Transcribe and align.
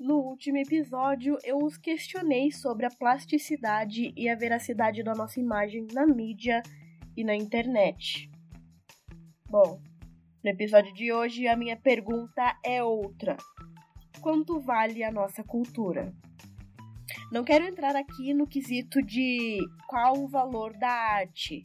No 0.00 0.16
último 0.16 0.56
episódio, 0.56 1.36
eu 1.44 1.58
os 1.58 1.76
questionei 1.76 2.50
sobre 2.50 2.86
a 2.86 2.90
plasticidade 2.90 4.14
e 4.16 4.30
a 4.30 4.34
veracidade 4.34 5.02
da 5.02 5.14
nossa 5.14 5.38
imagem 5.38 5.86
na 5.92 6.06
mídia 6.06 6.62
e 7.14 7.22
na 7.22 7.36
internet. 7.36 8.30
Bom, 9.46 9.78
no 10.42 10.50
episódio 10.50 10.94
de 10.94 11.12
hoje, 11.12 11.46
a 11.46 11.54
minha 11.54 11.76
pergunta 11.76 12.58
é 12.64 12.82
outra: 12.82 13.36
quanto 14.22 14.58
vale 14.58 15.04
a 15.04 15.12
nossa 15.12 15.44
cultura? 15.44 16.14
Não 17.30 17.44
quero 17.44 17.66
entrar 17.66 17.94
aqui 17.94 18.32
no 18.32 18.46
quesito 18.46 19.02
de 19.02 19.58
qual 19.86 20.16
o 20.16 20.28
valor 20.28 20.72
da 20.78 20.88
arte, 20.88 21.60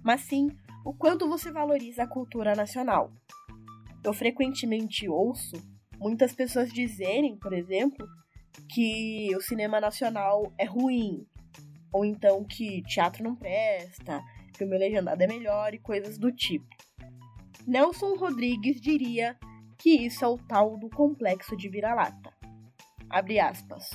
mas 0.00 0.20
sim 0.20 0.46
o 0.84 0.94
quanto 0.94 1.28
você 1.28 1.50
valoriza 1.50 2.04
a 2.04 2.08
cultura 2.08 2.54
nacional. 2.54 3.10
Eu 4.04 4.12
frequentemente 4.12 5.08
ouço 5.08 5.56
muitas 6.00 6.34
pessoas 6.34 6.72
dizerem, 6.72 7.36
por 7.36 7.52
exemplo, 7.52 8.08
que 8.68 9.28
o 9.36 9.40
cinema 9.40 9.80
nacional 9.80 10.52
é 10.58 10.64
ruim, 10.64 11.26
ou 11.92 12.04
então 12.04 12.44
que 12.44 12.82
teatro 12.82 13.22
não 13.22 13.36
presta, 13.36 14.20
meu 14.66 14.78
legendado 14.78 15.22
é 15.22 15.26
melhor 15.26 15.72
e 15.72 15.78
coisas 15.78 16.18
do 16.18 16.30
tipo. 16.30 16.68
Nelson 17.66 18.16
Rodrigues 18.16 18.80
diria 18.80 19.36
que 19.78 19.90
isso 19.90 20.24
é 20.24 20.28
o 20.28 20.36
tal 20.36 20.76
do 20.76 20.90
complexo 20.90 21.56
de 21.56 21.68
vira-lata. 21.68 22.32
Abre 23.08 23.40
aspas. 23.40 23.88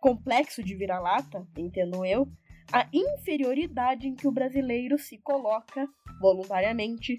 Complexo 0.00 0.62
de 0.62 0.74
vira-lata, 0.74 1.46
entendo 1.56 2.04
eu, 2.04 2.28
a 2.72 2.86
inferioridade 2.92 4.06
em 4.06 4.14
que 4.14 4.28
o 4.28 4.32
brasileiro 4.32 4.98
se 4.98 5.16
coloca, 5.18 5.88
voluntariamente, 6.20 7.16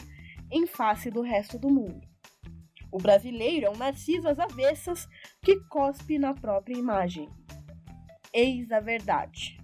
em 0.51 0.67
face 0.67 1.09
do 1.09 1.21
resto 1.21 1.57
do 1.57 1.69
mundo. 1.69 2.14
O 2.95 2.97
brasileiro 2.97 3.65
é 3.65 3.69
um 3.69 3.75
narciso 3.75 4.25
às 4.29 4.39
avessas 4.39 5.05
que 5.41 5.59
cospe 5.65 6.17
na 6.17 6.33
própria 6.33 6.77
imagem. 6.77 7.29
Eis 8.33 8.71
a 8.71 8.79
verdade. 8.79 9.59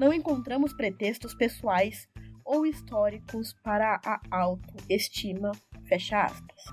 Não 0.00 0.12
encontramos 0.12 0.72
pretextos 0.72 1.32
pessoais 1.34 2.08
ou 2.44 2.66
históricos 2.66 3.54
para 3.62 4.00
a 4.04 4.20
autoestima. 4.28 5.52
Fecha 5.84 6.24
aspas. 6.24 6.64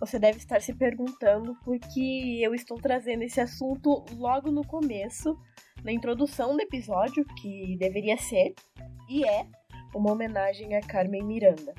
Você 0.00 0.18
deve 0.18 0.38
estar 0.38 0.62
se 0.62 0.72
perguntando 0.72 1.54
por 1.62 1.78
que 1.78 2.42
eu 2.42 2.54
estou 2.54 2.78
trazendo 2.78 3.22
esse 3.22 3.38
assunto 3.38 4.06
logo 4.12 4.50
no 4.50 4.66
começo, 4.66 5.38
na 5.84 5.92
introdução 5.92 6.56
do 6.56 6.62
episódio, 6.62 7.22
que 7.38 7.76
deveria 7.76 8.16
ser 8.16 8.54
e 9.10 9.28
é 9.28 9.46
uma 9.94 10.10
homenagem 10.10 10.74
a 10.74 10.80
Carmen 10.80 11.22
Miranda. 11.22 11.74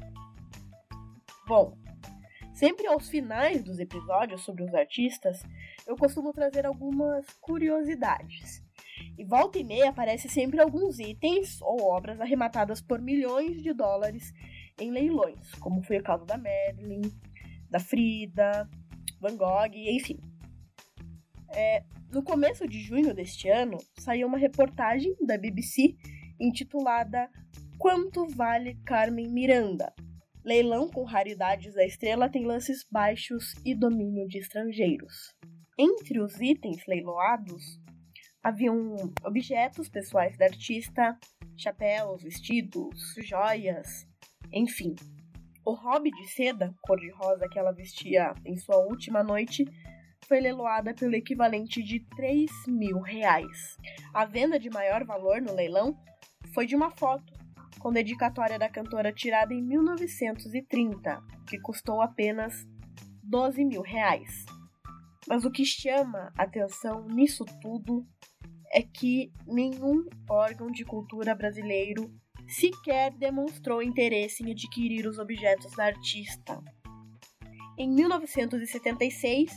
Bom, 1.48 1.74
sempre 2.60 2.88
aos 2.88 3.08
finais 3.08 3.64
dos 3.64 3.80
episódios 3.80 4.42
sobre 4.42 4.64
os 4.64 4.74
artistas, 4.74 5.42
eu 5.88 5.96
costumo 5.96 6.34
trazer 6.34 6.66
algumas 6.66 7.26
curiosidades. 7.40 8.62
E 9.18 9.24
volta 9.24 9.58
e 9.58 9.64
meia 9.64 9.90
aparece 9.90 10.28
sempre 10.28 10.60
alguns 10.60 11.00
itens 11.00 11.62
ou 11.62 11.84
obras 11.84 12.20
arrematadas 12.20 12.82
por 12.82 13.02
milhões 13.02 13.64
de 13.64 13.74
dólares 13.74 14.34
em 14.78 14.92
leilões, 14.92 15.54
como 15.56 15.82
foi 15.82 16.00
o 16.00 16.04
caso 16.04 16.26
da 16.26 16.38
Madeline, 16.38 17.14
da 17.70 17.80
Frida, 17.80 18.70
Van 19.22 19.38
Gogh, 19.38 19.74
enfim. 19.74 20.20
É, 21.56 21.86
no 22.12 22.22
começo 22.22 22.68
de 22.68 22.82
junho 22.82 23.14
deste 23.14 23.48
ano, 23.48 23.78
saiu 23.98 24.28
uma 24.28 24.38
reportagem 24.38 25.16
da 25.26 25.38
BBC 25.38 25.96
intitulada 26.38 27.30
Quanto 27.78 28.28
vale 28.28 28.76
Carmen 28.86 29.30
Miranda? 29.30 29.94
Leilão 30.44 30.90
com 30.90 31.04
raridades 31.04 31.74
da 31.74 31.86
estrela 31.86 32.30
tem 32.30 32.46
lances 32.46 32.86
baixos 32.90 33.54
e 33.66 33.76
domínio 33.76 34.26
de 34.26 34.38
estrangeiros. 34.38 35.36
Entre 35.78 36.20
os 36.22 36.40
itens 36.40 36.82
leiloados 36.88 37.78
haviam 38.42 38.96
objetos 39.26 39.90
pessoais 39.90 40.38
da 40.38 40.46
artista, 40.46 41.18
chapéus, 41.58 42.24
vestidos, 42.24 43.16
joias, 43.22 44.08
enfim. 44.52 44.96
O 45.66 45.74
hobby 45.74 46.10
de 46.10 46.28
seda, 46.30 46.74
cor-de-rosa 46.84 47.48
que 47.50 47.60
ela 47.60 47.74
vestia 47.74 48.34
em 48.46 48.56
sua 48.56 48.78
última 48.78 49.22
noite, 49.22 49.66
foi 50.26 50.40
leiloada 50.40 50.94
pelo 50.94 51.16
equivalente 51.16 51.84
de 51.84 52.00
3 52.16 52.50
mil 52.68 53.02
reais. 53.02 53.78
A 54.14 54.26
venda 54.26 54.58
de 54.58 54.70
maior 54.70 55.04
valor 55.04 55.42
no 55.42 55.54
leilão 55.54 55.98
foi 56.54 56.66
de 56.66 56.78
uma 56.78 56.92
foto 56.92 57.39
com 57.78 57.92
dedicatória 57.92 58.58
da 58.58 58.70
cantora 58.70 59.14
tirada 59.14 59.54
em 59.54 59.62
1930, 59.62 61.22
que 61.48 61.60
custou 61.60 62.02
apenas 62.02 62.68
12 63.24 63.64
mil 63.66 63.82
reais. 63.82 64.46
Mas 65.28 65.46
o 65.46 65.52
que 65.52 65.64
chama 65.64 66.32
atenção 66.38 67.06
nisso 67.06 67.46
tudo 67.62 68.06
é 68.72 68.82
que 68.82 69.32
nenhum 69.46 70.06
órgão 70.30 70.72
de 70.72 70.84
cultura 70.84 71.36
brasileiro 71.36 72.12
sequer 72.48 73.12
demonstrou 73.14 73.82
interesse 73.82 74.44
em 74.44 74.52
adquirir 74.52 75.06
os 75.06 75.20
objetos 75.20 75.72
da 75.76 75.86
artista. 75.86 76.60
Em 77.78 77.90
1976, 77.90 79.52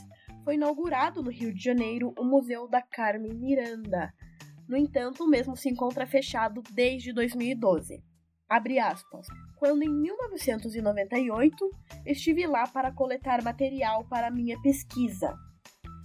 foi 0.44 0.54
inaugurado 0.54 1.22
no 1.22 1.30
Rio 1.30 1.52
de 1.52 1.62
Janeiro 1.62 2.12
o 2.18 2.24
Museu 2.24 2.68
da 2.68 2.82
Carmen 2.82 3.34
Miranda. 3.34 4.12
No 4.72 4.78
entanto, 4.78 5.24
o 5.24 5.28
mesmo 5.28 5.54
se 5.54 5.68
encontra 5.68 6.06
fechado 6.06 6.62
desde 6.70 7.12
2012. 7.12 8.02
Abre 8.48 8.78
aspas. 8.78 9.26
Quando 9.58 9.82
em 9.82 9.90
1998 9.90 11.70
estive 12.06 12.46
lá 12.46 12.66
para 12.66 12.90
coletar 12.90 13.44
material 13.44 14.06
para 14.08 14.30
minha 14.30 14.58
pesquisa. 14.62 15.36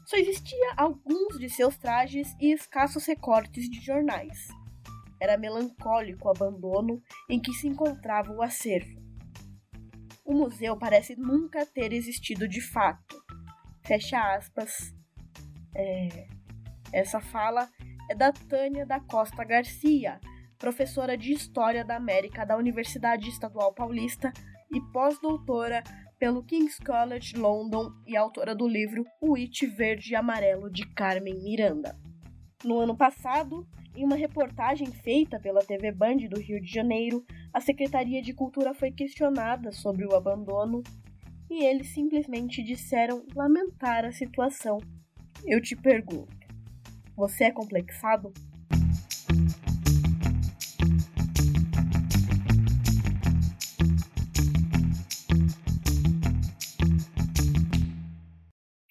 Só 0.06 0.18
existia 0.18 0.74
alguns 0.76 1.40
de 1.40 1.50
seus 1.50 1.78
trajes 1.78 2.36
e 2.42 2.52
escassos 2.52 3.06
recortes 3.06 3.70
de 3.70 3.80
jornais. 3.80 4.50
Era 5.18 5.38
melancólico 5.38 6.28
o 6.28 6.32
abandono 6.32 7.02
em 7.30 7.40
que 7.40 7.54
se 7.54 7.70
encontrava 7.70 8.34
o 8.34 8.42
acervo. 8.42 9.02
O 10.26 10.34
museu 10.34 10.76
parece 10.76 11.16
nunca 11.16 11.66
ter 11.66 11.94
existido 11.94 12.46
de 12.50 12.60
fato. 12.60 13.16
Fecha 13.86 14.36
aspas. 14.36 14.94
É... 15.74 16.28
Essa 16.92 17.22
fala 17.22 17.70
é 18.10 18.16
da 18.16 18.32
Tânia 18.32 18.86
da 18.86 19.00
Costa 19.00 19.44
Garcia, 19.44 20.20
professora 20.58 21.18
de 21.18 21.34
História 21.34 21.84
da 21.84 21.96
América 21.96 22.46
da 22.46 22.58
Universidade 22.58 23.30
Estadual 23.30 23.74
Paulista 23.74 24.32
e 24.72 24.82
pós-doutora 24.92 25.84
pelo 26.18 26.44
King's 26.44 26.80
College 26.80 27.36
London 27.36 27.92
e 28.08 28.16
autora 28.16 28.56
do 28.56 28.68
livro 28.68 29.06
O 29.22 29.36
It 29.36 29.66
Verde 29.68 30.14
e 30.14 30.16
Amarelo 30.16 30.72
de 30.72 30.86
Carmen 30.94 31.42
Miranda. 31.44 31.96
No 32.64 32.80
ano 32.80 32.96
passado, 32.96 33.68
em 33.96 34.04
uma 34.04 34.16
reportagem 34.16 34.88
feita 34.88 35.40
pela 35.40 35.64
TV 35.64 35.92
Band 35.92 36.18
do 36.30 36.40
Rio 36.40 36.62
de 36.62 36.72
Janeiro, 36.72 37.24
a 37.54 37.60
Secretaria 37.60 38.22
de 38.22 38.34
Cultura 38.34 38.74
foi 38.74 38.92
questionada 38.92 39.72
sobre 39.72 40.06
o 40.06 40.16
abandono 40.16 40.82
e 41.50 41.64
eles 41.64 41.94
simplesmente 41.94 42.64
disseram 42.64 43.26
lamentar 43.36 44.06
a 44.06 44.12
situação. 44.12 44.80
Eu 45.46 45.62
te 45.62 45.76
pergunto, 45.76 46.47
você 47.18 47.46
é 47.46 47.52
complexado? 47.52 48.32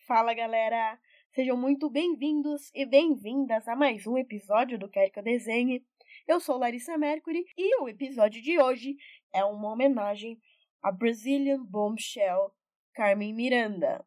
Fala 0.05 0.35
galera! 0.35 0.99
Sejam 1.33 1.57
muito 1.57 1.89
bem-vindos 1.89 2.69
e 2.75 2.85
bem-vindas 2.85 3.69
a 3.69 3.77
mais 3.77 4.05
um 4.09 4.19
episódio 4.19 4.77
do 4.77 4.89
Quer 4.89 5.11
Que 5.11 5.21
Eu 5.21 5.23
Desenhe. 5.23 5.85
Eu 6.27 6.41
sou 6.41 6.59
Larissa 6.59 6.99
Mercury 6.99 7.45
e 7.57 7.81
o 7.81 7.89
episódio 7.89 8.43
de 8.43 8.59
hoje 8.59 8.97
é 9.33 9.45
uma 9.45 9.71
homenagem 9.71 10.41
a 10.83 10.91
Brazilian 10.91 11.63
Bombshell 11.63 12.53
Carmen 12.93 13.33
Miranda. 13.33 14.05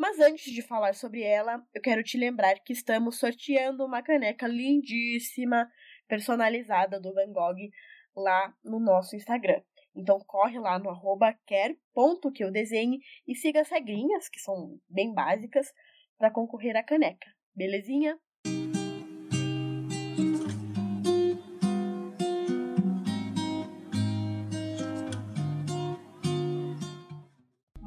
Mas 0.00 0.18
antes 0.18 0.50
de 0.50 0.62
falar 0.62 0.94
sobre 0.94 1.20
ela, 1.20 1.62
eu 1.74 1.82
quero 1.82 2.02
te 2.02 2.16
lembrar 2.16 2.58
que 2.60 2.72
estamos 2.72 3.18
sorteando 3.18 3.84
uma 3.84 4.02
caneca 4.02 4.48
lindíssima, 4.48 5.70
personalizada 6.08 6.98
do 6.98 7.12
Van 7.12 7.30
Gogh 7.30 7.68
lá 8.16 8.50
no 8.64 8.80
nosso 8.80 9.14
Instagram. 9.14 9.60
Então 9.94 10.18
corre 10.26 10.58
lá 10.58 10.78
no 10.78 10.88
arroba 10.88 11.38
desenhe 12.50 13.00
e 13.28 13.34
siga 13.34 13.60
as 13.60 13.68
regrinhas, 13.68 14.26
que 14.30 14.40
são 14.40 14.80
bem 14.88 15.12
básicas, 15.12 15.70
para 16.16 16.30
concorrer 16.30 16.78
à 16.78 16.82
caneca. 16.82 17.30
Belezinha? 17.54 18.18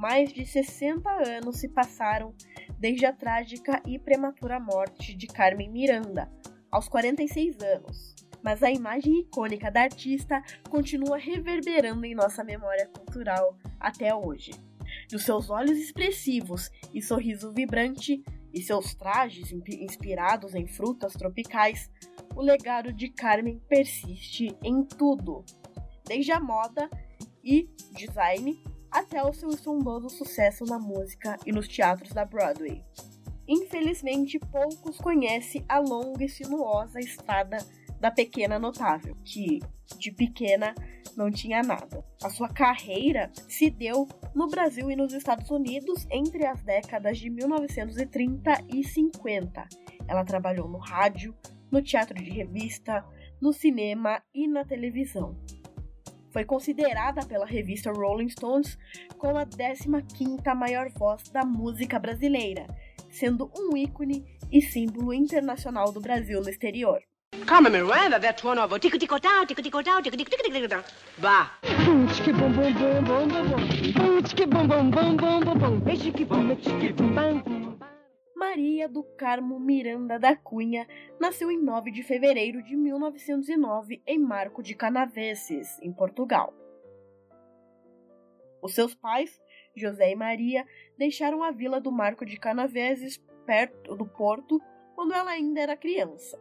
Mais 0.04 0.34
de 0.34 0.46
60 0.46 1.10
anos 1.10 1.62
se 1.62 1.70
passaram 1.70 2.36
desde 2.78 3.06
a 3.06 3.14
trágica 3.14 3.82
e 3.88 3.98
prematura 3.98 4.60
morte 4.60 5.16
de 5.16 5.28
Carmen 5.28 5.72
Miranda, 5.72 6.30
aos 6.70 6.90
46 6.90 7.58
anos 7.62 8.14
mas 8.44 8.62
a 8.62 8.70
imagem 8.70 9.22
icônica 9.22 9.72
da 9.72 9.84
artista 9.84 10.44
continua 10.70 11.18
reverberando 11.18 12.06
em 12.06 12.14
nossa 12.14 12.44
memória 12.44 12.88
cultural 12.88 13.58
até 13.80 14.14
hoje. 14.14 14.52
Dos 15.10 15.24
seus 15.24 15.50
olhos 15.50 15.78
expressivos 15.78 16.70
e 16.94 17.02
sorriso 17.02 17.54
vibrante, 17.54 18.22
e 18.54 18.62
seus 18.62 18.94
trajes 18.94 19.54
inspirados 19.54 20.54
em 20.54 20.68
frutas 20.68 21.14
tropicais, 21.14 21.90
o 22.36 22.42
legado 22.42 22.92
de 22.92 23.08
Carmen 23.08 23.62
persiste 23.70 24.54
em 24.62 24.84
tudo, 24.84 25.46
desde 26.06 26.34
a 26.34 26.42
moda 26.42 26.90
e 27.42 27.70
design 27.94 28.62
até 28.94 29.24
o 29.24 29.34
seu 29.34 29.50
estrondoso 29.50 30.10
sucesso 30.10 30.63
na 30.66 30.78
música 30.78 31.38
e 31.45 31.51
nos 31.51 31.68
teatros 31.68 32.13
da 32.13 32.24
Broadway. 32.24 32.84
Infelizmente, 33.48 34.40
poucos 34.40 34.98
conhecem 34.98 35.66
a 35.68 35.80
longa 35.80 36.24
e 36.24 36.30
sinuosa 36.30 37.00
estrada 37.00 37.57
da 38.00 38.12
pequena 38.12 38.60
notável, 38.60 39.18
que 39.25 39.60
de 39.98 40.12
pequena 40.12 40.75
não 41.18 41.31
tinha 41.31 41.62
nada. 41.62 42.04
A 42.24 42.30
sua 42.30 42.48
carreira 42.50 43.31
se 43.48 43.69
deu 43.69 44.07
no 44.34 44.48
Brasil 44.48 44.90
e 44.90 44.95
nos 44.95 45.13
Estados 45.13 45.50
Unidos 45.50 46.07
entre 46.10 46.45
as 46.45 46.62
décadas 46.62 47.18
de 47.18 47.30
1930 47.30 48.66
e 48.74 48.84
50. 48.84 49.68
Ela 50.07 50.24
trabalhou 50.24 50.68
no 50.68 50.78
rádio, 50.78 51.36
no 51.72 51.81
teatro 51.81 52.16
de 52.16 52.30
revista, 52.30 53.06
no 53.42 53.51
cinema 53.51 54.22
e 54.34 54.48
na 54.48 54.63
televisão. 54.63 55.36
Foi 56.33 56.44
considerada 56.44 57.24
pela 57.25 57.45
revista 57.45 57.91
Rolling 57.91 58.30
Stones 58.30 58.75
como 59.19 59.38
a 59.38 59.45
15ª 59.45 60.56
maior 60.56 60.89
voz 60.89 61.30
da 61.30 61.45
música 61.45 62.00
brasileira, 62.00 62.65
sendo 63.12 63.51
um 63.56 63.77
ícone 63.77 64.25
e 64.51 64.59
símbolo 64.59 65.13
internacional 65.13 65.91
do 65.91 66.01
Brasil 66.01 66.41
no 66.41 66.50
exterior. 66.50 67.01
Come, 67.45 67.69
Miranda, 67.69 68.19
that's 68.19 68.44
one 68.44 68.59
of 68.59 68.80
tico 68.80 68.97
tico 68.97 69.19
down, 69.19 69.45
tico 69.45 69.62
tico 69.62 69.83
down, 69.83 70.01
tico 70.01 70.18
tico 70.18 70.30
tico 70.31 70.44
tico 70.44 70.68
down. 70.68 70.83
Bah. 71.19 71.51
Tico 71.62 72.33
bom 72.33 72.51
bom 72.51 72.74
bom 72.74 73.03
bom 73.03 73.27
bom 73.27 73.50
bom. 73.50 74.21
Tico 74.24 74.47
bom 74.47 74.68
bom 74.68 74.89
bom 74.89 75.15
bom 75.15 75.39
bom 75.39 75.59
bom. 75.59 75.95
Tico 75.95 76.25
bom 76.25 76.56
tico 76.56 77.03
bom. 77.03 77.73
Maria 78.44 78.90
do 78.90 79.04
Carmo 79.04 79.57
Miranda 79.57 80.19
da 80.19 80.36
Cunha 80.36 80.86
nasceu 81.18 81.50
em 81.50 81.57
9 81.57 81.92
de 81.92 82.04
fevereiro 82.04 82.62
de 82.62 82.75
1909 82.75 84.04
em 84.06 84.19
Marco 84.19 84.62
de 84.62 84.75
Canaveses, 84.75 85.80
em 85.81 85.94
Portugal. 85.94 86.54
Os 88.62 88.75
seus 88.75 88.94
pais, 88.94 89.42
José 89.74 90.12
e 90.12 90.16
Maria, 90.16 90.68
deixaram 90.98 91.42
a 91.42 91.51
vila 91.51 91.80
do 91.80 91.90
Marco 91.90 92.25
de 92.25 92.38
Canaveses, 92.38 93.18
perto 93.45 93.95
do 93.95 94.06
porto, 94.06 94.62
quando 94.94 95.13
ela 95.13 95.31
ainda 95.31 95.62
era 95.62 95.78
criança. 95.78 96.38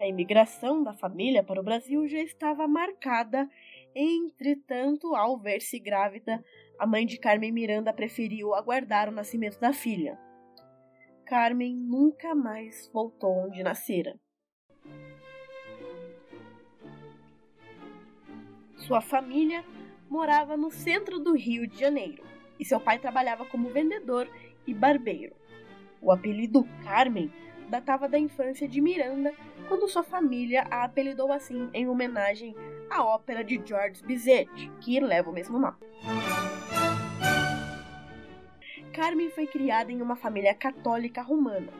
A 0.00 0.06
imigração 0.06 0.82
da 0.82 0.94
família 0.94 1.44
para 1.44 1.60
o 1.60 1.64
Brasil 1.64 2.08
já 2.08 2.18
estava 2.18 2.66
marcada, 2.66 3.46
entretanto, 3.94 5.14
ao 5.14 5.38
ver-se 5.38 5.78
grávida, 5.78 6.42
a 6.78 6.86
mãe 6.86 7.04
de 7.04 7.18
Carmen 7.18 7.52
Miranda 7.52 7.92
preferiu 7.92 8.54
aguardar 8.54 9.06
o 9.06 9.12
nascimento 9.12 9.60
da 9.60 9.74
filha. 9.74 10.25
Carmen 11.26 11.74
nunca 11.74 12.36
mais 12.36 12.88
voltou 12.92 13.46
onde 13.46 13.60
nascera. 13.60 14.14
Sua 18.76 19.00
família 19.00 19.64
morava 20.08 20.56
no 20.56 20.70
centro 20.70 21.18
do 21.18 21.34
Rio 21.34 21.66
de 21.66 21.80
Janeiro 21.80 22.22
e 22.60 22.64
seu 22.64 22.78
pai 22.78 23.00
trabalhava 23.00 23.44
como 23.44 23.70
vendedor 23.70 24.28
e 24.64 24.72
barbeiro. 24.72 25.34
O 26.00 26.12
apelido 26.12 26.64
Carmen 26.84 27.32
datava 27.68 28.08
da 28.08 28.16
infância 28.16 28.68
de 28.68 28.80
Miranda, 28.80 29.34
quando 29.66 29.88
sua 29.88 30.04
família 30.04 30.64
a 30.70 30.84
apelidou 30.84 31.32
assim 31.32 31.68
em 31.74 31.88
homenagem 31.88 32.54
à 32.88 33.04
ópera 33.04 33.42
de 33.42 33.60
Georges 33.66 34.00
Bizet, 34.00 34.48
que 34.80 35.00
leva 35.00 35.28
o 35.28 35.34
mesmo 35.34 35.58
nome. 35.58 35.76
Carmen 38.96 39.28
foi 39.28 39.46
criada 39.46 39.92
em 39.92 40.00
uma 40.00 40.16
família 40.16 40.54
católica 40.54 41.20
romana. 41.20 41.70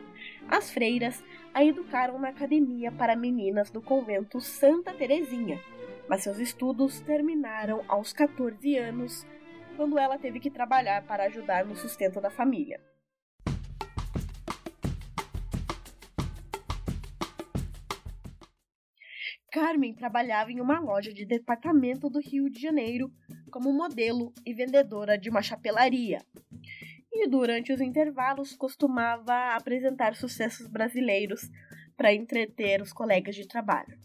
As 0.47 0.69
freiras 0.69 1.23
a 1.51 1.65
educaram 1.65 2.19
na 2.19 2.29
academia 2.29 2.91
para 2.91 3.15
meninas 3.15 3.71
do 3.71 3.81
convento 3.81 4.39
Santa 4.39 4.93
Terezinha, 4.93 5.59
mas 6.07 6.21
seus 6.21 6.37
estudos 6.37 6.99
terminaram 7.01 7.83
aos 7.87 8.13
14 8.13 8.77
anos, 8.77 9.25
quando 9.75 9.97
ela 9.97 10.19
teve 10.19 10.39
que 10.39 10.51
trabalhar 10.51 11.07
para 11.07 11.23
ajudar 11.23 11.65
no 11.65 11.75
sustento 11.75 12.21
da 12.21 12.29
família. 12.29 12.79
Carmen 19.51 19.95
trabalhava 19.95 20.51
em 20.51 20.61
uma 20.61 20.79
loja 20.79 21.11
de 21.11 21.25
departamento 21.25 22.11
do 22.11 22.19
Rio 22.19 22.47
de 22.47 22.61
Janeiro 22.61 23.11
como 23.49 23.73
modelo 23.73 24.31
e 24.45 24.53
vendedora 24.53 25.17
de 25.17 25.31
uma 25.31 25.41
chapelaria. 25.41 26.19
E 27.19 27.27
durante 27.27 27.73
os 27.73 27.81
intervalos 27.81 28.55
costumava 28.55 29.55
apresentar 29.55 30.15
sucessos 30.15 30.67
brasileiros 30.67 31.49
para 31.95 32.13
entreter 32.13 32.79
os 32.79 32.93
colegas 32.93 33.35
de 33.35 33.47
trabalho. 33.47 33.97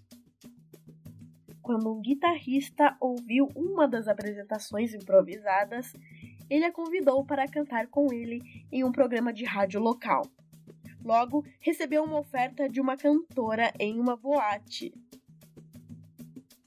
Quando 1.61 1.93
um 1.93 2.01
guitarrista 2.01 2.97
ouviu 2.99 3.51
uma 3.55 3.87
das 3.87 4.09
apresentações 4.09 4.95
improvisadas, 4.95 5.93
ele 6.49 6.65
a 6.65 6.73
convidou 6.73 7.23
para 7.23 7.47
cantar 7.47 7.87
com 7.89 8.11
ele 8.11 8.41
em 8.73 8.83
um 8.83 8.91
programa 8.91 9.31
de 9.31 9.45
rádio 9.45 9.79
local. 9.79 10.23
Logo, 11.05 11.45
recebeu 11.61 12.05
uma 12.05 12.19
oferta 12.19 12.67
de 12.67 12.81
uma 12.81 12.97
cantora 12.97 13.75
em 13.79 14.01
uma 14.01 14.17
boate, 14.17 14.91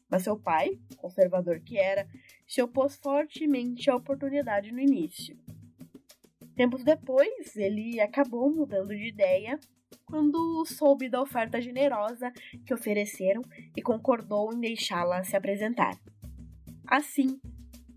mas 0.07 0.21
seu 0.21 0.37
pai, 0.37 0.79
conservador 0.97 1.59
que 1.59 1.79
era, 1.79 2.07
se 2.45 2.61
opôs 2.61 2.95
fortemente 2.97 3.89
à 3.89 3.95
oportunidade 3.95 4.71
no 4.71 4.79
início. 4.79 5.35
Tempos 6.55 6.83
depois, 6.83 7.55
ele 7.55 7.99
acabou 7.99 8.53
mudando 8.53 8.89
de 8.89 9.07
ideia 9.07 9.59
quando 10.05 10.65
soube 10.65 11.09
da 11.09 11.21
oferta 11.21 11.61
generosa 11.61 12.31
que 12.65 12.73
ofereceram 12.73 13.41
e 13.75 13.81
concordou 13.81 14.53
em 14.53 14.59
deixá-la 14.59 15.23
se 15.23 15.35
apresentar. 15.35 15.99
Assim 16.87 17.39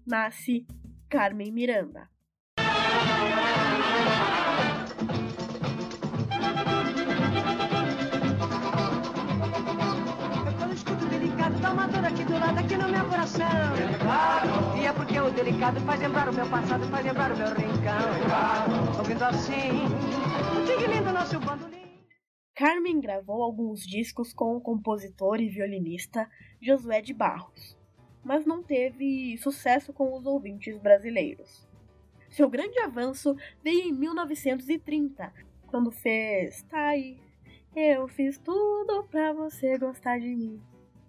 nasce 0.06 0.66
Carmen 1.08 1.52
Miranda. 1.52 2.08
aqui 12.08 12.24
do 12.24 12.38
lado, 12.38 12.58
aqui 12.58 12.76
no 12.76 12.88
meu 12.88 13.04
coração. 13.04 13.97
Delicado 15.44 15.80
faz 15.82 16.00
lembrar 16.00 16.28
o 16.28 16.34
meu 16.34 16.50
passado, 16.50 16.84
faz 16.88 17.06
lembrar 17.06 17.32
o 17.32 17.36
meu 17.36 17.46
rincão. 17.46 18.98
Ouvindo 18.98 19.22
assim, 19.22 19.70
lindo 20.92 21.12
nosso 21.12 21.38
bandolim. 21.38 22.04
Carmen 22.56 23.00
gravou 23.00 23.44
alguns 23.44 23.86
discos 23.86 24.34
com 24.34 24.56
o 24.56 24.60
compositor 24.60 25.40
e 25.40 25.48
violinista 25.48 26.28
Josué 26.60 27.00
de 27.00 27.14
Barros, 27.14 27.78
mas 28.24 28.44
não 28.44 28.64
teve 28.64 29.38
sucesso 29.38 29.92
com 29.92 30.12
os 30.16 30.26
ouvintes 30.26 30.76
brasileiros. 30.76 31.68
Seu 32.30 32.50
grande 32.50 32.76
avanço 32.80 33.36
veio 33.62 33.82
em 33.82 33.92
1930, 33.92 35.32
quando 35.68 35.92
fez 35.92 36.62
Tá 36.64 36.88
aí, 36.88 37.16
eu 37.76 38.08
fiz 38.08 38.38
tudo 38.38 39.04
pra 39.04 39.32
você 39.32 39.78
gostar 39.78 40.18
de 40.18 40.34
mim. 40.34 40.60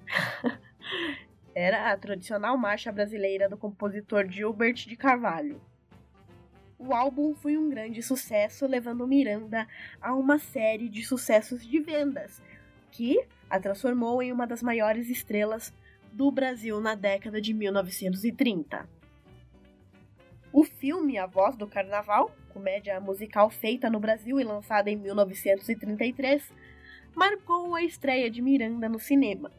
Era 1.56 1.92
a 1.92 1.98
tradicional 1.98 2.58
marcha 2.58 2.92
brasileira 2.92 3.50
do 3.50 3.58
compositor 3.58 4.28
Gilbert 4.30 4.76
de 4.76 4.96
Carvalho. 4.96 5.62
O 6.78 6.94
álbum 6.94 7.34
foi 7.36 7.58
um 7.58 7.70
grande 7.70 8.02
sucesso, 8.02 8.66
levando 8.66 9.08
Miranda 9.08 9.68
a 10.00 10.16
uma 10.16 10.40
série 10.40 10.88
de 10.88 11.04
sucessos 11.04 11.66
de 11.66 11.80
vendas, 11.80 12.42
que 12.92 13.22
a 13.50 13.60
transformou 13.60 14.22
em 14.22 14.32
uma 14.32 14.48
das 14.48 14.64
maiores 14.64 15.10
estrelas 15.10 15.74
do 16.14 16.32
Brasil 16.32 16.80
na 16.80 16.96
década 16.96 17.42
de 17.42 17.54
1930. 17.54 18.88
O 20.54 20.64
filme 20.64 21.18
A 21.18 21.26
Voz 21.26 21.56
do 21.56 21.68
Carnaval, 21.68 22.32
comédia 22.54 23.00
musical 23.00 23.50
feita 23.50 23.90
no 23.90 24.00
Brasil 24.00 24.40
e 24.40 24.44
lançada 24.44 24.90
em 24.90 24.96
1933, 24.96 26.52
marcou 27.16 27.76
a 27.76 27.84
estreia 27.84 28.32
de 28.32 28.42
Miranda 28.42 28.88
no 28.88 29.00
cinema. 29.00 29.52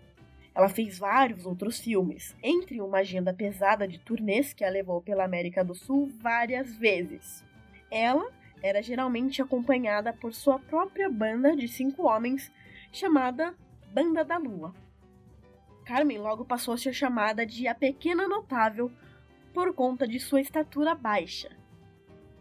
Ela 0.54 0.68
fez 0.68 0.98
vários 0.98 1.46
outros 1.46 1.78
filmes, 1.78 2.36
entre 2.42 2.80
uma 2.80 2.98
agenda 2.98 3.32
pesada 3.32 3.86
de 3.86 3.98
turnês 3.98 4.52
que 4.52 4.64
a 4.64 4.70
levou 4.70 5.00
pela 5.00 5.24
América 5.24 5.64
do 5.64 5.74
Sul 5.74 6.10
várias 6.20 6.74
vezes. 6.76 7.44
Ela 7.90 8.30
era 8.62 8.82
geralmente 8.82 9.40
acompanhada 9.40 10.12
por 10.12 10.34
sua 10.34 10.58
própria 10.58 11.08
banda 11.08 11.56
de 11.56 11.68
cinco 11.68 12.06
homens, 12.06 12.52
chamada 12.92 13.54
Banda 13.92 14.24
da 14.24 14.36
Lua. 14.36 14.74
Carmen 15.84 16.18
logo 16.18 16.44
passou 16.44 16.74
a 16.74 16.78
ser 16.78 16.92
chamada 16.92 17.46
de 17.46 17.66
a 17.66 17.74
Pequena 17.74 18.28
Notável 18.28 18.90
por 19.52 19.74
conta 19.74 20.06
de 20.06 20.20
sua 20.20 20.40
estatura 20.40 20.94
baixa. 20.94 21.50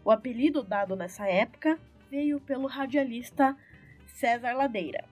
O 0.04 0.10
apelido 0.10 0.62
dado 0.62 0.94
nessa 0.94 1.26
época 1.26 1.78
veio 2.10 2.40
pelo 2.40 2.66
radialista 2.66 3.56
César 4.06 4.52
Ladeira. 4.54 5.09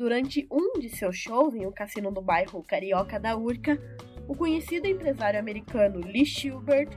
Durante 0.00 0.46
um 0.50 0.78
de 0.80 0.88
seus 0.88 1.14
shows 1.14 1.54
em 1.54 1.66
um 1.66 1.70
cassino 1.70 2.10
do 2.10 2.22
bairro 2.22 2.62
carioca 2.62 3.20
da 3.20 3.36
Urca, 3.36 3.78
o 4.26 4.34
conhecido 4.34 4.86
empresário 4.86 5.38
americano 5.38 6.00
Lee 6.00 6.24
Schubert 6.24 6.88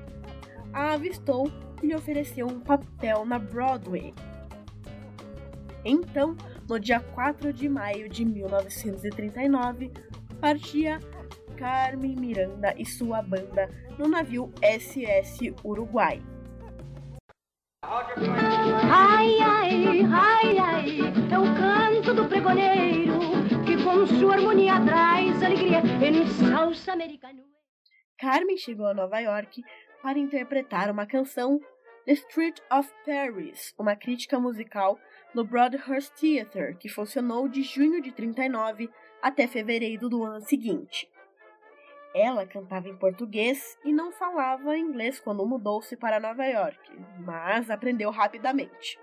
a 0.71 0.93
avistou 0.93 1.51
e 1.81 1.87
lhe 1.87 1.93
ofereceu 1.93 2.47
um 2.47 2.61
papel 2.61 3.25
na 3.25 3.37
Broadway. 3.37 4.13
Então, 5.83 6.37
no 6.65 6.79
dia 6.79 7.01
4 7.01 7.51
de 7.51 7.67
maio 7.67 8.07
de 8.07 8.23
1939, 8.23 9.91
partia 10.39 10.97
Carmen 11.57 12.15
Miranda 12.15 12.73
e 12.77 12.85
sua 12.85 13.21
banda 13.21 13.69
no 13.99 14.07
navio 14.07 14.49
SS 14.61 15.53
Uruguai. 15.61 16.21
Ai, 18.89 19.41
ai, 19.41 20.05
ai, 20.09 20.57
ai, 20.57 21.22
canto 22.13 22.23
do 22.23 22.29
pregoneiro 22.29 23.13
que 23.65 23.83
com 23.83 24.05
sua 24.05 24.35
harmonia 24.35 24.73
traz 24.85 25.41
alegria 25.41 25.79
em 25.79 26.27
salsa 26.27 26.93
americana. 26.93 27.41
Carmen 28.19 28.57
chegou 28.57 28.85
a 28.85 28.93
Nova 28.93 29.19
York 29.19 29.61
para 30.01 30.19
interpretar 30.19 30.91
uma 30.91 31.07
canção 31.07 31.59
The 32.05 32.13
Street 32.13 32.59
of 32.71 32.89
Paris, 33.05 33.73
uma 33.79 33.95
crítica 33.95 34.39
musical 34.39 34.99
no 35.33 35.43
Broadhurst 35.43 36.13
Theatre, 36.19 36.75
que 36.77 36.87
funcionou 36.87 37.47
de 37.47 37.63
junho 37.63 38.01
de 38.01 38.11
39 38.11 38.89
até 39.21 39.47
fevereiro 39.47 40.07
do 40.07 40.23
ano 40.23 40.41
seguinte. 40.41 41.09
Ela 42.13 42.45
cantava 42.45 42.89
em 42.89 42.97
português 42.97 43.75
e 43.83 43.91
não 43.91 44.11
falava 44.11 44.77
inglês 44.77 45.19
quando 45.19 45.47
mudou-se 45.47 45.97
para 45.97 46.19
Nova 46.19 46.45
York, 46.45 46.79
mas 47.19 47.71
aprendeu 47.71 48.11
rapidamente. 48.11 48.99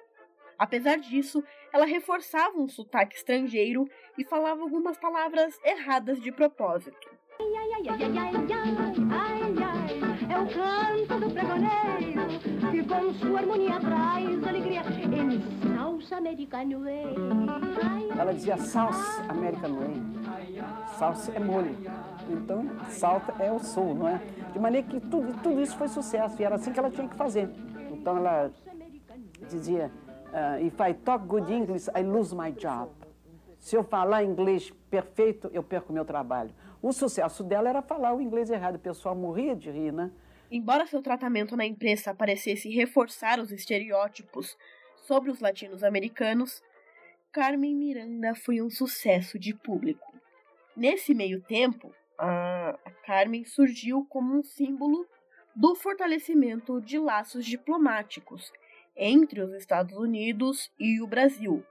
Apesar 0.61 0.99
disso, 0.99 1.43
ela 1.73 1.87
reforçava 1.87 2.59
um 2.59 2.69
sotaque 2.69 3.17
estrangeiro 3.17 3.89
e 4.19 4.25
falava 4.25 4.63
algumas 4.63 4.99
palavras 4.99 5.59
erradas 5.65 6.21
de 6.21 6.33
propósito. 6.33 7.09
Ai, 7.41 7.47
ai, 7.57 7.73
ai, 7.73 7.89
ai, 7.89 8.19
ai, 8.19 8.33
ai, 9.11 9.55
ai, 9.63 10.11
é 10.31 10.39
o 10.39 10.47
canto 10.47 11.21
do 11.21 11.35
pregoneiro 11.35 12.21
que 12.71 12.85
com 12.85 13.15
sua 13.15 13.41
harmonia 13.41 13.81
traz 13.81 14.45
alegria 14.47 14.83
em 14.83 15.75
salsa 15.75 16.17
americano 16.17 16.85
Ela 18.19 18.33
dizia 18.35 18.57
salsa 18.59 19.23
americano 19.29 19.81
Salsa 20.99 21.33
é 21.33 21.41
molho. 21.41 21.77
Então, 22.29 22.69
salsa 22.91 23.35
é 23.39 23.51
o 23.51 23.59
sul, 23.59 23.95
não 23.95 24.09
é? 24.09 24.21
De 24.53 24.59
maneira 24.59 24.87
que 24.87 25.01
tudo, 25.01 25.33
tudo 25.43 25.61
isso 25.63 25.77
foi 25.77 25.89
sucesso 25.89 26.41
e 26.41 26.45
era 26.45 26.57
assim 26.57 26.73
que 26.73 26.79
ela 26.79 26.91
tinha 26.91 27.09
que 27.09 27.17
fazer. 27.17 27.49
Então 27.91 28.19
ela 28.19 28.53
dizia, 29.49 29.91
uh, 30.33 30.65
if 30.65 30.81
I 30.81 30.93
talk 30.95 31.27
good 31.27 31.51
English, 31.53 31.89
I 31.95 32.03
lose 32.03 32.35
my 32.35 32.53
job. 32.53 32.91
Se 33.59 33.77
eu 33.77 33.85
falar 33.85 34.25
inglês 34.25 34.71
perfeito, 34.91 35.51
eu 35.53 35.63
perco 35.63 35.93
meu 35.93 36.05
trabalho. 36.05 36.55
O 36.81 36.93
sucesso 36.93 37.45
dela 37.45 37.69
era 37.69 37.83
falar 37.83 38.15
o 38.15 38.21
inglês 38.21 38.51
errado. 38.51 38.77
O 38.77 38.79
pessoal 38.79 39.15
morria 39.15 39.55
de 39.55 39.71
rir, 39.71 39.93
né? 39.93 40.11
Embora 40.51 40.87
seu 40.87 41.03
tratamento 41.03 41.57
na 41.57 41.67
imprensa 41.67 42.15
parecesse 42.15 42.69
reforçar 42.71 43.39
os 43.39 43.53
estereótipos 43.53 44.57
sobre 44.97 45.31
os 45.31 45.41
latinos-americanos, 45.41 46.63
Carmen 47.31 47.77
Miranda 47.77 48.35
foi 48.35 48.61
um 48.61 48.71
sucesso 48.71 49.39
de 49.39 49.55
público. 49.55 50.13
Nesse 50.75 51.15
meio 51.15 51.41
tempo, 51.43 51.93
a 52.19 52.77
Carmen 53.07 53.45
surgiu 53.45 54.07
como 54.09 54.37
um 54.37 54.43
símbolo 54.43 55.07
do 55.55 55.75
fortalecimento 55.75 56.81
de 56.81 56.99
laços 56.99 57.45
diplomáticos 57.45 58.53
entre 58.97 59.41
os 59.41 59.53
Estados 59.55 59.97
Unidos 59.97 60.71
e 60.79 61.01
o 61.01 61.07
Brasil, 61.07 61.65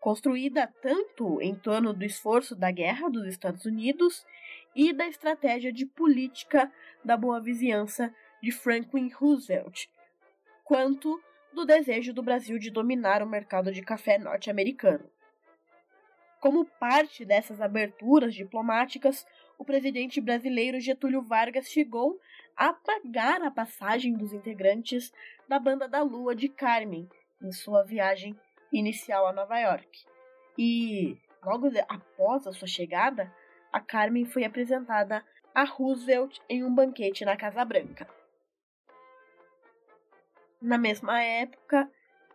construída 0.00 0.66
tanto 0.82 1.40
em 1.40 1.54
torno 1.54 1.92
do 1.92 2.04
esforço 2.04 2.56
da 2.56 2.70
guerra 2.70 3.08
dos 3.08 3.26
Estados 3.26 3.64
Unidos 3.64 4.26
e 4.74 4.92
da 4.92 5.06
estratégia 5.06 5.72
de 5.72 5.86
política 5.86 6.72
da 7.04 7.16
boa 7.16 7.40
vizinhança 7.40 8.12
de 8.42 8.50
Franklin 8.50 9.10
Roosevelt, 9.10 9.86
quanto 10.64 11.22
do 11.52 11.64
desejo 11.64 12.12
do 12.12 12.22
Brasil 12.22 12.58
de 12.58 12.70
dominar 12.70 13.22
o 13.22 13.28
mercado 13.28 13.70
de 13.70 13.82
café 13.82 14.18
norte-americano. 14.18 15.08
Como 16.40 16.64
parte 16.64 17.24
dessas 17.24 17.60
aberturas 17.60 18.34
diplomáticas, 18.34 19.24
o 19.56 19.64
presidente 19.64 20.20
brasileiro 20.20 20.80
Getúlio 20.80 21.22
Vargas 21.22 21.68
chegou 21.68 22.18
a 22.56 22.72
pagar 22.72 23.42
a 23.42 23.50
passagem 23.50 24.14
dos 24.14 24.32
integrantes 24.32 25.12
da 25.48 25.58
Banda 25.58 25.88
da 25.88 26.02
Lua 26.02 26.34
de 26.34 26.48
Carmen 26.48 27.08
em 27.40 27.52
sua 27.52 27.82
viagem 27.82 28.38
inicial 28.72 29.26
a 29.26 29.32
Nova 29.32 29.58
York. 29.58 30.04
E 30.56 31.18
logo 31.44 31.68
após 31.88 32.46
a 32.46 32.52
sua 32.52 32.68
chegada, 32.68 33.32
a 33.72 33.80
Carmen 33.80 34.24
foi 34.24 34.44
apresentada 34.44 35.24
a 35.54 35.64
Roosevelt 35.64 36.38
em 36.48 36.64
um 36.64 36.74
banquete 36.74 37.24
na 37.24 37.36
Casa 37.36 37.64
Branca. 37.64 38.08
Na 40.60 40.78
mesma 40.78 41.20
época, 41.20 41.90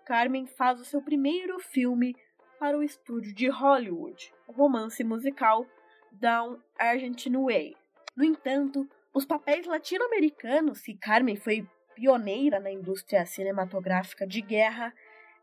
Carmen 0.06 0.46
faz 0.46 0.80
o 0.80 0.86
seu 0.86 1.02
primeiro 1.02 1.60
filme 1.60 2.16
para 2.60 2.78
o 2.78 2.84
estúdio 2.84 3.34
de 3.34 3.48
Hollywood, 3.50 4.34
o 4.48 4.52
romance 4.52 5.04
musical 5.04 5.66
Down 6.12 6.60
Argentine 6.78 7.38
Way. 7.38 7.78
No 8.16 8.24
entanto, 8.24 8.90
os 9.18 9.26
papéis 9.26 9.66
latino-americanos 9.66 10.80
que 10.82 10.94
Carmen 10.94 11.36
foi 11.36 11.68
pioneira 11.96 12.60
na 12.60 12.72
indústria 12.72 13.26
cinematográfica 13.26 14.28
de 14.28 14.42
guerra 14.42 14.94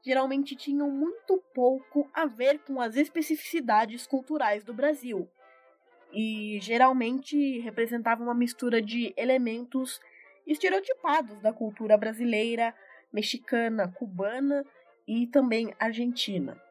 geralmente 0.00 0.54
tinham 0.54 0.88
muito 0.88 1.42
pouco 1.52 2.08
a 2.14 2.24
ver 2.24 2.60
com 2.60 2.80
as 2.80 2.94
especificidades 2.94 4.06
culturais 4.06 4.62
do 4.62 4.72
Brasil 4.72 5.28
e 6.12 6.60
geralmente 6.62 7.58
representavam 7.58 8.28
uma 8.28 8.34
mistura 8.34 8.80
de 8.80 9.12
elementos 9.16 10.00
estereotipados 10.46 11.40
da 11.40 11.52
cultura 11.52 11.98
brasileira, 11.98 12.72
mexicana, 13.12 13.88
cubana 13.88 14.64
e 15.04 15.26
também 15.26 15.74
argentina. 15.80 16.62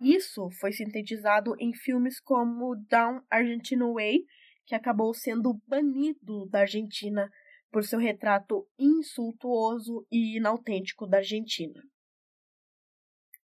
Isso 0.00 0.50
foi 0.50 0.72
sintetizado 0.72 1.54
em 1.60 1.72
filmes 1.72 2.18
como 2.18 2.74
Down 2.90 3.22
Argentine 3.30 3.92
Way, 3.94 4.26
que 4.66 4.74
acabou 4.74 5.14
sendo 5.14 5.54
banido 5.66 6.46
da 6.46 6.60
Argentina 6.60 7.30
por 7.70 7.84
seu 7.84 7.98
retrato 7.98 8.68
insultuoso 8.78 10.06
e 10.10 10.36
inautêntico 10.36 11.06
da 11.06 11.18
Argentina. 11.18 11.82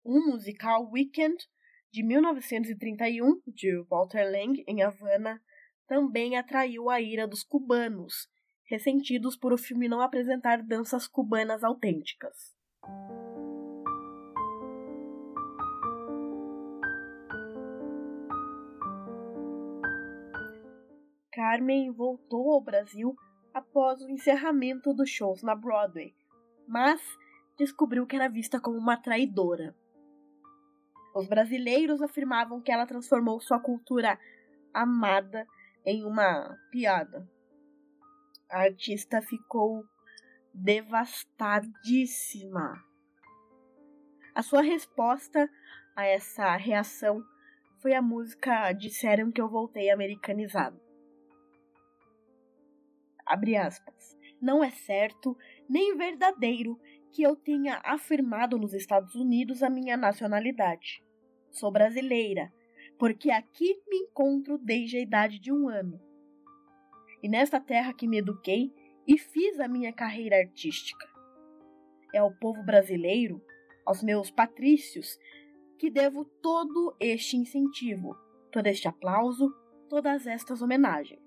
O 0.03 0.19
musical 0.19 0.89
Weekend, 0.91 1.37
de 1.91 2.03
1931, 2.03 3.41
de 3.47 3.79
Walter 3.89 4.29
Lang, 4.29 4.63
em 4.67 4.81
Havana, 4.81 5.41
também 5.87 6.35
atraiu 6.35 6.89
a 6.89 6.99
ira 6.99 7.27
dos 7.27 7.43
cubanos, 7.43 8.27
ressentidos 8.65 9.37
por 9.37 9.53
o 9.53 9.57
filme 9.57 9.87
não 9.87 10.01
apresentar 10.01 10.63
danças 10.63 11.07
cubanas 11.07 11.63
autênticas. 11.63 12.53
Carmen 21.33 21.91
voltou 21.91 22.51
ao 22.51 22.61
Brasil 22.61 23.15
após 23.53 24.01
o 24.01 24.09
encerramento 24.09 24.93
dos 24.93 25.09
shows 25.09 25.41
na 25.41 25.55
Broadway, 25.55 26.13
mas 26.67 27.01
descobriu 27.57 28.05
que 28.05 28.15
era 28.15 28.29
vista 28.29 28.59
como 28.59 28.77
uma 28.77 28.97
traidora. 28.97 29.75
Os 31.15 31.27
brasileiros 31.27 32.03
afirmavam 32.03 32.61
que 32.61 32.71
ela 32.71 32.85
transformou 32.85 33.39
sua 33.39 33.59
cultura 33.59 34.19
amada 34.71 35.47
em 35.83 36.05
uma 36.05 36.55
piada. 36.71 37.27
A 38.49 38.61
artista 38.61 39.19
ficou 39.19 39.83
devastadíssima. 40.53 42.79
A 44.35 44.43
sua 44.43 44.61
resposta 44.61 45.49
a 45.95 46.05
essa 46.05 46.55
reação 46.55 47.23
foi 47.81 47.95
a 47.95 48.03
música 48.03 48.71
Disseram 48.71 49.31
que 49.31 49.41
eu 49.41 49.49
voltei 49.49 49.89
americanizado 49.89 50.82
abre 53.33 53.57
aspas, 53.57 54.15
não 54.39 54.63
é 54.63 54.69
certo 54.69 55.35
nem 55.67 55.97
verdadeiro 55.97 56.79
que 57.11 57.23
eu 57.23 57.35
tenha 57.35 57.81
afirmado 57.83 58.59
nos 58.59 58.73
Estados 58.73 59.15
Unidos 59.15 59.63
a 59.63 59.69
minha 59.69 59.97
nacionalidade. 59.97 61.03
Sou 61.49 61.71
brasileira, 61.71 62.53
porque 62.99 63.31
aqui 63.31 63.81
me 63.87 63.97
encontro 63.97 64.57
desde 64.59 64.97
a 64.97 65.01
idade 65.01 65.39
de 65.39 65.51
um 65.51 65.67
ano. 65.67 65.99
E 67.23 67.27
nesta 67.27 67.59
terra 67.59 67.93
que 67.93 68.07
me 68.07 68.19
eduquei 68.19 68.71
e 69.07 69.17
fiz 69.17 69.59
a 69.59 69.67
minha 69.67 69.91
carreira 69.91 70.37
artística. 70.37 71.07
É 72.13 72.19
ao 72.19 72.31
povo 72.35 72.63
brasileiro, 72.63 73.43
aos 73.83 74.03
meus 74.03 74.29
patrícios, 74.29 75.17
que 75.79 75.89
devo 75.89 76.23
todo 76.23 76.95
este 76.99 77.35
incentivo, 77.35 78.15
todo 78.51 78.67
este 78.67 78.87
aplauso, 78.87 79.51
todas 79.89 80.27
estas 80.27 80.61
homenagens 80.61 81.23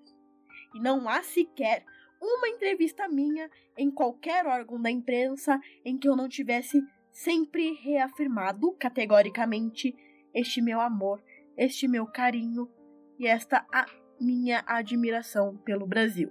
e 0.77 0.81
não 0.81 1.09
há 1.09 1.23
sequer 1.23 1.85
uma 2.27 2.49
entrevista 2.49 3.09
minha 3.09 3.51
em 3.77 3.91
qualquer 3.91 4.47
órgão 4.47 4.81
da 4.81 4.91
imprensa 4.91 5.61
em 5.85 5.97
que 5.97 6.09
eu 6.09 6.17
não 6.17 6.29
tivesse 6.29 6.83
sempre 7.11 7.73
reafirmado 7.73 8.73
categoricamente 8.73 9.95
este 10.35 10.61
meu 10.61 10.81
amor, 10.81 11.23
este 11.57 11.89
meu 11.89 12.07
carinho 12.07 12.71
e 13.19 13.27
esta 13.27 13.67
minha 14.21 14.63
admiração 14.67 15.57
pelo 15.59 15.87
Brasil. 15.87 16.31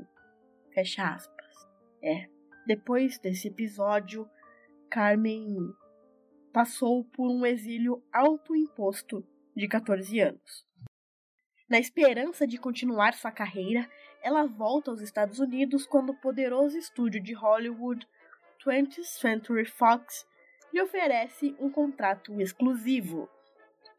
Fecha 0.74 1.08
aspas. 1.08 1.56
É, 2.04 2.30
Depois 2.68 3.18
desse 3.18 3.48
episódio, 3.48 4.30
Carmen 4.90 5.58
passou 6.54 7.04
por 7.04 7.30
um 7.30 7.46
exílio 7.46 8.04
autoimposto 8.14 9.26
de 9.56 9.68
14 9.68 10.20
anos. 10.20 10.66
Na 11.68 11.80
esperança 11.80 12.46
de 12.46 12.60
continuar 12.60 13.14
sua 13.14 13.32
carreira, 13.32 13.90
ela 14.26 14.48
volta 14.48 14.90
aos 14.90 15.02
Estados 15.02 15.38
Unidos 15.38 15.86
quando 15.86 16.10
o 16.10 16.16
poderoso 16.16 16.76
estúdio 16.76 17.22
de 17.22 17.32
Hollywood 17.34 18.08
20th 18.66 19.04
Century 19.04 19.66
Fox 19.66 20.26
lhe 20.74 20.82
oferece 20.82 21.56
um 21.60 21.70
contrato 21.70 22.42
exclusivo. 22.42 23.30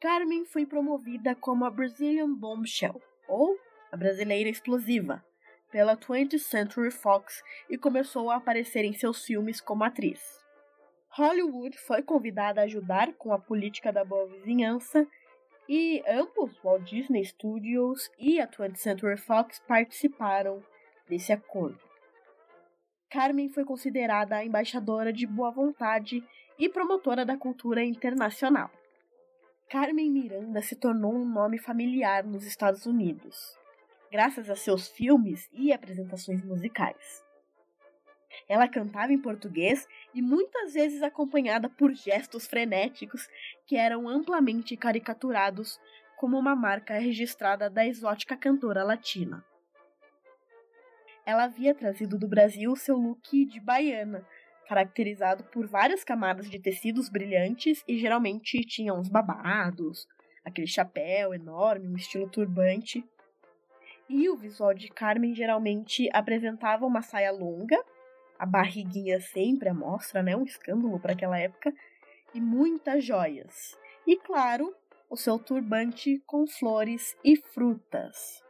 Carmen 0.01 0.45
foi 0.45 0.67
promovida 0.67 1.37
como 1.37 1.65
a 1.65 1.71
Brazilian 1.71 2.35
Bombshell, 2.35 3.01
ou 3.29 3.57
a 3.93 3.97
Brasileira 3.97 4.51
Explosiva, 4.51 5.25
pela 5.71 5.97
20th 5.97 6.41
Century 6.41 6.91
Fox 6.91 7.41
e 7.71 7.79
começou 7.79 8.29
a 8.29 8.35
aparecer 8.35 8.85
em 8.85 8.95
seus 8.95 9.25
filmes 9.25 9.61
como 9.61 9.85
atriz. 9.85 10.45
Hollywood 11.11 11.79
foi 11.79 12.03
convidada 12.03 12.61
a 12.61 12.65
ajudar 12.65 13.13
com 13.13 13.33
a 13.33 13.39
política 13.39 13.93
da 13.93 14.05
boa 14.05 14.27
vizinhança 14.27 15.07
e 15.69 16.03
ambos, 16.07 16.59
Walt 16.63 16.85
Disney 16.85 17.25
Studios 17.25 18.11
e 18.19 18.41
a 18.41 18.47
20th 18.47 18.77
Century 18.77 19.17
Fox, 19.17 19.59
participaram 19.67 20.63
desse 21.09 21.33
acordo. 21.33 21.81
Carmen 23.11 23.49
foi 23.49 23.65
considerada 23.65 24.37
a 24.37 24.45
embaixadora 24.45 25.13
de 25.13 25.27
boa 25.27 25.51
vontade 25.51 26.23
e 26.59 26.69
promotora 26.69 27.25
da 27.25 27.37
cultura 27.37 27.85
internacional. 27.85 28.71
Carmen 29.69 30.11
Miranda 30.11 30.63
se 30.63 30.77
tornou 30.77 31.15
um 31.15 31.29
nome 31.29 31.59
familiar 31.59 32.23
nos 32.25 32.45
Estados 32.45 32.87
Unidos, 32.87 33.59
graças 34.13 34.49
a 34.49 34.55
seus 34.55 34.87
filmes 34.87 35.49
e 35.53 35.73
apresentações 35.73 36.45
musicais. 36.45 37.26
Ela 38.49 38.69
cantava 38.69 39.13
em 39.13 39.19
português 39.19 39.89
e 40.15 40.23
muitas 40.23 40.75
vezes 40.75 41.03
acompanhada 41.03 41.69
por 41.69 41.93
gestos 41.93 42.47
frenéticos 42.47 43.29
que 43.67 43.77
eram 43.77 44.09
amplamente 44.09 44.77
caricaturados 44.77 45.81
como 46.17 46.39
uma 46.39 46.57
marca 46.57 46.99
registrada 46.99 47.69
da 47.69 47.87
exótica 47.87 48.37
cantora 48.37 48.83
latina. 48.83 49.45
Ela 51.25 51.45
havia 51.45 51.75
trazido 51.75 52.17
do 52.19 52.29
Brasil 52.29 52.75
seu 52.77 52.97
look 52.97 53.45
de 53.47 53.61
baiana, 53.61 54.25
caracterizado 54.69 55.45
por 55.45 55.67
várias 55.67 56.05
camadas 56.05 56.49
de 56.49 56.59
tecidos 56.59 57.09
brilhantes 57.09 57.85
e 57.87 57.99
geralmente 57.99 58.61
tinha 58.61 58.95
uns 58.95 59.09
babados, 59.09 60.07
aquele 60.45 60.67
chapéu 60.67 61.35
enorme, 61.35 61.89
um 61.89 61.97
estilo 61.97 62.29
turbante. 62.29 63.05
E 64.09 64.29
o 64.29 64.37
visual 64.37 64.73
de 64.73 64.89
Carmen 64.89 65.35
geralmente 65.35 66.09
apresentava 66.13 66.87
uma 66.87 67.03
saia 67.03 67.33
longa, 67.33 67.77
a 68.39 68.47
barriguinha 68.47 69.21
sempre 69.21 69.69
à 69.69 69.75
mostra, 69.75 70.23
né, 70.23 70.37
um 70.37 70.45
escândalo 70.45 70.99
para 70.99 71.13
aquela 71.13 71.39
época, 71.39 71.73
e 72.35 72.41
muitas 72.41 73.05
joias. 73.05 73.79
E 74.07 74.17
claro, 74.17 74.75
o 75.09 75.17
seu 75.17 75.39
turbante 75.39 76.23
com 76.27 76.47
flores 76.47 77.17
e 77.25 77.37
frutas. 77.37 78.45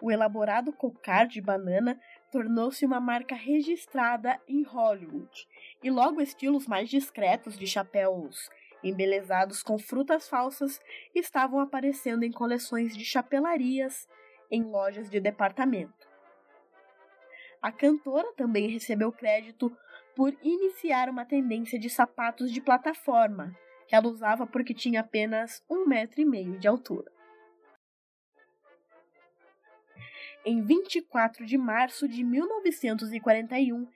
O 0.00 0.10
elaborado 0.10 0.72
cocar 0.72 1.26
de 1.26 1.40
banana 1.40 2.00
tornou-se 2.30 2.84
uma 2.84 3.00
marca 3.00 3.34
registrada 3.34 4.40
em 4.48 4.62
Hollywood, 4.62 5.46
e 5.82 5.90
logo 5.90 6.20
estilos 6.20 6.66
mais 6.66 6.88
discretos 6.88 7.56
de 7.58 7.66
chapéus 7.66 8.50
embelezados 8.82 9.62
com 9.62 9.78
frutas 9.78 10.28
falsas 10.28 10.80
estavam 11.14 11.60
aparecendo 11.60 12.24
em 12.24 12.32
coleções 12.32 12.96
de 12.96 13.04
chapelarias 13.04 14.08
em 14.50 14.62
lojas 14.64 15.08
de 15.08 15.20
departamento. 15.20 16.01
A 17.62 17.70
cantora 17.70 18.32
também 18.36 18.68
recebeu 18.68 19.12
crédito 19.12 19.74
por 20.16 20.36
iniciar 20.42 21.08
uma 21.08 21.24
tendência 21.24 21.78
de 21.78 21.88
sapatos 21.88 22.50
de 22.50 22.60
plataforma, 22.60 23.56
que 23.86 23.94
ela 23.94 24.08
usava 24.08 24.44
porque 24.44 24.74
tinha 24.74 25.00
apenas 25.00 25.62
um 25.70 25.86
metro 25.86 26.20
e 26.20 26.24
meio 26.24 26.58
de 26.58 26.66
altura. 26.66 27.10
Em 30.44 30.60
24 30.60 31.46
de 31.46 31.56
março 31.56 32.08
de 32.08 32.24
1941, 32.24 33.86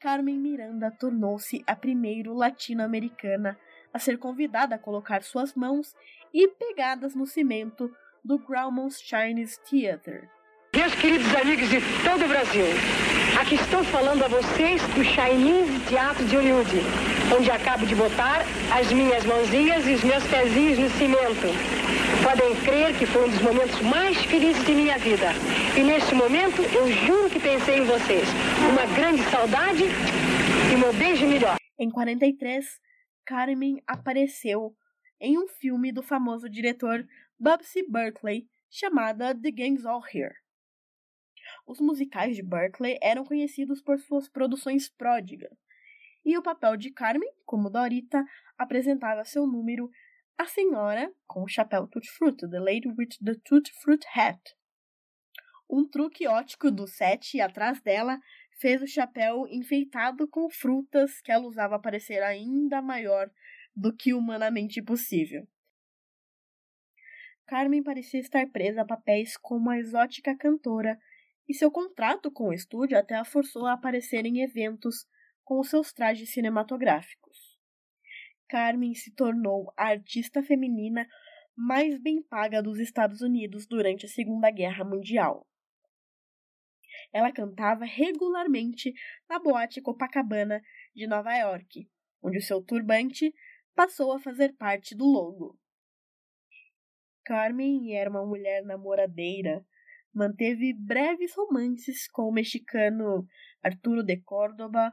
Carmen 0.00 0.38
Miranda 0.38 0.90
tornou-se 0.90 1.62
a 1.66 1.76
primeira 1.76 2.32
latino-americana 2.32 3.58
a 3.92 3.98
ser 3.98 4.16
convidada 4.18 4.74
a 4.74 4.78
colocar 4.78 5.22
suas 5.22 5.54
mãos 5.54 5.94
e 6.32 6.48
pegadas 6.48 7.14
no 7.14 7.26
cimento 7.26 7.94
do 8.24 8.38
Grauman's 8.38 9.02
Chinese 9.02 9.60
Theatre. 9.68 10.30
Meus 10.82 10.96
queridos 10.96 11.32
amigos 11.36 11.70
de 11.70 11.78
todo 12.02 12.24
o 12.24 12.28
Brasil, 12.28 12.64
aqui 13.40 13.54
estou 13.54 13.84
falando 13.84 14.24
a 14.24 14.26
vocês 14.26 14.82
do 14.88 15.04
Chinese 15.04 15.78
Teatro 15.88 16.24
de 16.26 16.34
Hollywood, 16.34 16.76
onde 17.38 17.48
acabo 17.52 17.86
de 17.86 17.94
botar 17.94 18.40
as 18.76 18.92
minhas 18.92 19.24
mãozinhas 19.24 19.86
e 19.86 19.94
os 19.94 20.02
meus 20.02 20.26
pezinhos 20.26 20.80
no 20.80 20.90
cimento. 20.98 21.46
Podem 22.24 22.56
crer 22.64 22.98
que 22.98 23.06
foi 23.06 23.28
um 23.28 23.30
dos 23.30 23.40
momentos 23.42 23.80
mais 23.82 24.20
felizes 24.24 24.66
de 24.66 24.72
minha 24.72 24.98
vida. 24.98 25.28
E 25.78 25.84
neste 25.84 26.16
momento, 26.16 26.60
eu 26.74 26.90
juro 27.06 27.30
que 27.30 27.38
pensei 27.38 27.78
em 27.78 27.84
vocês. 27.84 28.26
Uma 28.68 28.84
grande 28.96 29.22
saudade 29.30 29.84
e 29.84 30.76
meu 30.76 30.92
beijo 30.94 31.24
melhor. 31.28 31.58
Em 31.78 31.88
43, 31.88 32.66
Carmen 33.24 33.80
apareceu 33.86 34.74
em 35.20 35.38
um 35.38 35.46
filme 35.46 35.92
do 35.92 36.02
famoso 36.02 36.50
diretor 36.50 37.06
Bubsy 37.38 37.88
Berkeley 37.88 38.48
chamada 38.68 39.32
The 39.32 39.52
Gang's 39.52 39.86
All 39.86 40.02
Here. 40.12 40.41
Os 41.66 41.80
musicais 41.80 42.36
de 42.36 42.42
Berkeley 42.42 42.98
eram 43.00 43.24
conhecidos 43.24 43.82
por 43.82 43.98
suas 44.00 44.28
produções 44.28 44.88
pródigas, 44.88 45.56
e 46.24 46.36
o 46.36 46.42
papel 46.42 46.76
de 46.76 46.90
Carmen, 46.90 47.30
como 47.44 47.70
Dorita, 47.70 48.24
apresentava 48.56 49.24
seu 49.24 49.46
número 49.46 49.90
a 50.38 50.46
senhora 50.46 51.12
com 51.26 51.42
o 51.42 51.48
chapéu 51.48 51.86
tutti-frutti, 51.86 52.48
The 52.48 52.58
Lady 52.58 52.88
with 52.88 53.18
the 53.24 53.34
Tutti-Fruit 53.44 54.04
Hat. 54.14 54.40
Um 55.68 55.88
truque 55.88 56.26
ótico 56.26 56.70
do 56.70 56.86
set 56.86 57.40
atrás 57.40 57.80
dela 57.80 58.20
fez 58.58 58.82
o 58.82 58.86
chapéu 58.86 59.46
enfeitado 59.48 60.28
com 60.28 60.48
frutas 60.50 61.20
que 61.20 61.32
ela 61.32 61.46
usava 61.46 61.78
parecer 61.78 62.22
ainda 62.22 62.82
maior 62.82 63.30
do 63.74 63.94
que 63.94 64.12
humanamente 64.12 64.82
possível. 64.82 65.46
Carmen 67.46 67.82
parecia 67.82 68.20
estar 68.20 68.46
presa 68.50 68.82
a 68.82 68.86
papéis 68.86 69.36
como 69.36 69.70
a 69.70 69.78
exótica 69.78 70.36
cantora, 70.36 70.98
e 71.48 71.54
seu 71.54 71.70
contrato 71.70 72.30
com 72.30 72.48
o 72.48 72.52
estúdio 72.52 72.98
até 72.98 73.16
a 73.16 73.24
forçou 73.24 73.66
a 73.66 73.72
aparecer 73.72 74.24
em 74.24 74.42
eventos 74.42 75.06
com 75.44 75.62
seus 75.62 75.92
trajes 75.92 76.32
cinematográficos. 76.32 77.58
Carmen 78.48 78.94
se 78.94 79.10
tornou 79.14 79.72
a 79.76 79.86
artista 79.86 80.42
feminina 80.42 81.08
mais 81.56 82.00
bem 82.00 82.22
paga 82.22 82.62
dos 82.62 82.78
Estados 82.78 83.20
Unidos 83.20 83.66
durante 83.66 84.06
a 84.06 84.08
Segunda 84.08 84.50
Guerra 84.50 84.84
Mundial. 84.84 85.46
Ela 87.12 87.32
cantava 87.32 87.84
regularmente 87.84 88.94
na 89.28 89.38
boate 89.38 89.80
Copacabana 89.80 90.62
de 90.94 91.06
Nova 91.06 91.34
York, 91.34 91.88
onde 92.22 92.38
o 92.38 92.42
seu 92.42 92.62
turbante 92.62 93.34
passou 93.74 94.12
a 94.12 94.20
fazer 94.20 94.54
parte 94.54 94.94
do 94.94 95.04
logo. 95.04 95.58
Carmen 97.24 97.94
era 97.94 98.10
uma 98.10 98.24
mulher 98.26 98.64
namoradeira, 98.64 99.64
manteve 100.14 100.74
breves 100.74 101.34
romances 101.34 102.08
com 102.08 102.28
o 102.28 102.32
mexicano 102.32 103.26
Arturo 103.62 104.02
de 104.02 104.16
Córdoba, 104.18 104.92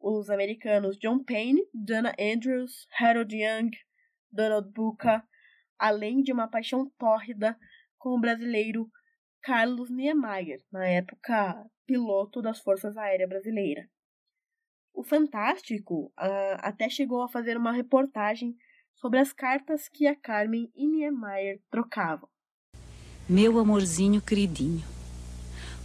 os 0.00 0.28
americanos 0.28 0.98
John 0.98 1.22
Payne, 1.24 1.62
Dana 1.72 2.14
Andrews, 2.18 2.86
Harold 2.98 3.34
Young, 3.34 3.70
Donald 4.30 4.70
Buca, 4.72 5.22
além 5.78 6.22
de 6.22 6.32
uma 6.32 6.48
paixão 6.48 6.90
tórrida 6.98 7.56
com 7.98 8.10
o 8.10 8.20
brasileiro 8.20 8.90
Carlos 9.42 9.90
Niemeyer, 9.90 10.60
na 10.70 10.86
época 10.86 11.64
piloto 11.86 12.40
das 12.40 12.60
Forças 12.60 12.96
Aéreas 12.96 13.28
Brasileiras. 13.28 13.86
O 14.94 15.02
Fantástico 15.02 16.12
uh, 16.18 16.58
até 16.58 16.88
chegou 16.88 17.22
a 17.22 17.28
fazer 17.28 17.56
uma 17.56 17.72
reportagem 17.72 18.56
sobre 18.94 19.18
as 19.18 19.32
cartas 19.32 19.88
que 19.88 20.06
a 20.06 20.14
Carmen 20.14 20.70
e 20.74 20.86
Niemeyer 20.86 21.60
trocavam. 21.70 22.28
Meu 23.28 23.58
amorzinho 23.58 24.20
queridinho, 24.20 24.82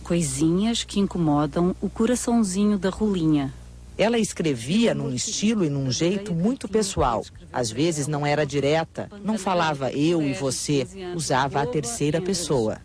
coisinhas 0.04 0.84
que 0.84 1.00
incomodam 1.00 1.76
o 1.80 1.88
coraçãozinho 1.88 2.80
da 2.80 2.90
rolinha, 2.90 3.54
ela 3.96 4.18
escrevia 4.18 4.96
num 4.96 5.14
estilo 5.14 5.64
e 5.64 5.70
num 5.70 5.92
jeito 5.92 6.34
muito 6.34 6.68
pessoal. 6.68 7.24
Às 7.54 7.72
vezes 7.72 8.08
não 8.08 8.26
era 8.26 8.46
direta, 8.46 9.10
não 9.24 9.38
falava 9.38 9.92
eu 9.92 10.22
e 10.22 10.34
você, 10.34 10.88
usava 11.16 11.62
a 11.62 11.66
terceira 11.66 12.20
pessoa. 12.20 12.80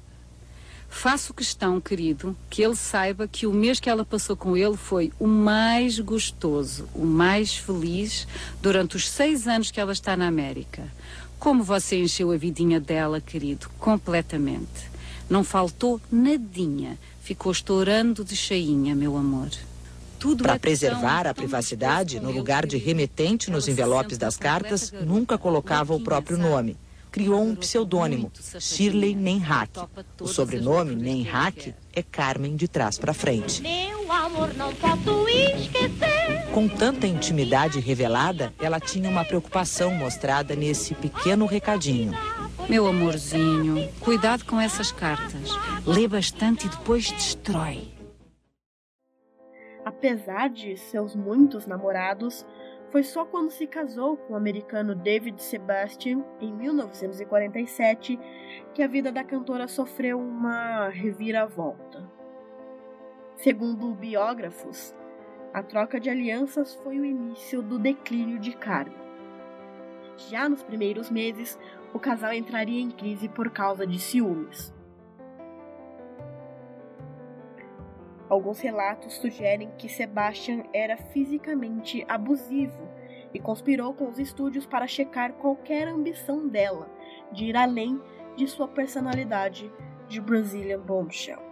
Faço 0.89 1.33
questão, 1.33 1.81
querido, 1.81 2.37
que 2.51 2.63
ele 2.63 2.77
saiba 2.77 3.27
que 3.27 3.47
o 3.47 3.53
mês 3.53 3.81
que 3.81 3.89
ela 3.89 4.05
passou 4.05 4.37
com 4.37 4.55
ele 4.55 4.77
foi 4.77 5.11
o 5.19 5.27
mais 5.27 5.99
gostoso, 5.99 6.87
o 6.95 7.05
mais 7.05 7.57
feliz 7.57 8.29
durante 8.61 8.97
os 8.97 9.09
seis 9.09 9.49
anos 9.49 9.71
que 9.71 9.81
ela 9.81 9.93
está 9.93 10.15
na 10.19 10.27
América. 10.27 10.83
Como 11.43 11.65
você 11.65 12.01
encheu 12.01 12.31
a 12.31 12.37
vidinha 12.37 12.79
dela, 12.79 13.21
querido, 13.21 13.69
completamente. 13.77 14.89
Não 15.29 15.43
faltou 15.43 16.01
nadinha. 16.09 16.97
Ficou 17.21 17.51
estourando 17.51 18.25
de 18.25 18.37
cheinha, 18.37 18.95
meu 18.95 19.17
amor. 19.17 19.51
tudo 20.21 20.45
Para 20.45 20.55
é 20.55 20.59
preservar 20.59 21.27
a 21.27 21.35
privacidade, 21.35 22.21
no 22.21 22.31
lugar 22.31 22.65
de 22.65 22.77
remetente 22.77 23.51
nos 23.51 23.67
envelopes 23.67 24.17
das 24.17 24.37
cartas, 24.37 24.93
nunca 25.05 25.37
colocava 25.37 25.93
o 25.93 26.01
próprio 26.01 26.39
nome. 26.39 26.77
Criou 27.13 27.43
um 27.43 27.55
pseudônimo, 27.55 28.33
Shirley 28.59 29.15
Nenhack. 29.15 29.79
O 30.19 30.27
sobrenome 30.27 30.97
Nenhack 30.97 31.75
é 31.95 32.03
Carmen 32.03 32.57
de 32.57 32.67
trás 32.67 32.99
para 32.99 33.13
frente. 33.13 33.61
Meu 33.61 34.11
amor, 34.11 34.55
não 34.55 34.75
posso 34.75 35.29
esquecer. 35.29 36.51
Com 36.55 36.67
tanta 36.67 37.07
intimidade 37.07 37.79
revelada, 37.81 38.55
ela 38.59 38.81
tinha 38.81 39.11
uma 39.11 39.27
preocupação 39.27 39.95
mostrada 39.95 40.57
nesse 40.57 40.95
pequeno 40.95 41.45
recadinho. 41.45 42.13
Meu 42.67 42.87
amorzinho, 42.87 43.93
cuidado 44.01 44.47
com 44.47 44.59
essas 44.59 44.91
cartas. 44.91 45.51
Lê 45.85 46.09
bastante 46.09 46.67
e 46.67 46.71
depois 46.71 47.11
destrói. 47.11 47.93
Apesar 49.85 50.49
de 50.49 50.79
seus 50.79 51.15
muitos 51.15 51.67
namorados, 51.67 52.47
foi 52.93 53.03
só 53.03 53.25
quando 53.25 53.51
se 53.51 53.67
casou 53.67 54.19
com 54.19 54.35
o 54.35 54.37
americano 54.37 54.95
David 54.95 55.43
Sebastian 55.43 56.23
em 56.39 56.53
1947 56.53 58.21
que 58.75 58.83
a 58.83 58.87
vida 58.87 59.11
da 59.11 59.25
cantora 59.25 59.67
sofreu 59.67 60.21
uma 60.21 60.91
reviravolta. 60.91 62.07
Segundo 63.37 63.95
biógrafos, 63.95 64.95
a 65.55 65.63
troca 65.63 65.99
de 65.99 66.11
alianças 66.11 66.75
foi 66.75 67.01
o 67.01 67.05
início 67.05 67.63
do 67.63 67.79
declínio 67.79 68.39
de 68.39 68.53
Carmen. 68.53 69.01
Já 70.29 70.47
nos 70.47 70.63
primeiros 70.63 71.11
meses, 71.11 71.59
o 71.95 71.99
casal 71.99 72.35
entraria 72.35 72.81
em 72.81 72.91
crise 72.91 73.27
por 73.27 73.49
causa 73.49 73.87
de 73.87 73.99
ciúmes. 73.99 74.71
Alguns 78.33 78.61
relatos 78.63 79.17
sugerem 79.17 79.71
que 79.77 79.91
Sebastian 79.91 80.63
era 80.73 80.97
fisicamente 80.97 82.03
abusivo 82.09 82.89
e 83.35 83.39
conspirou 83.39 83.93
com 83.93 84.09
os 84.09 84.19
estúdios 84.19 84.65
para 84.65 84.87
checar 84.87 85.35
qualquer 85.35 85.87
ambição 85.87 86.49
dela 86.49 86.89
de 87.31 87.45
ir 87.45 87.57
além 87.59 88.01
de 88.35 88.47
sua 88.47 88.67
personalidade 88.67 89.71
de 90.09 90.19
Brazilian 90.19 90.81
Bombshell. 90.81 91.43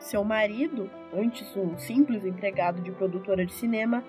Seu 0.00 0.24
marido, 0.24 0.90
antes 1.14 1.56
um 1.56 1.78
simples 1.78 2.24
empregado 2.24 2.82
de 2.82 2.90
produtora 2.90 3.46
de 3.46 3.52
cinema, 3.52 4.02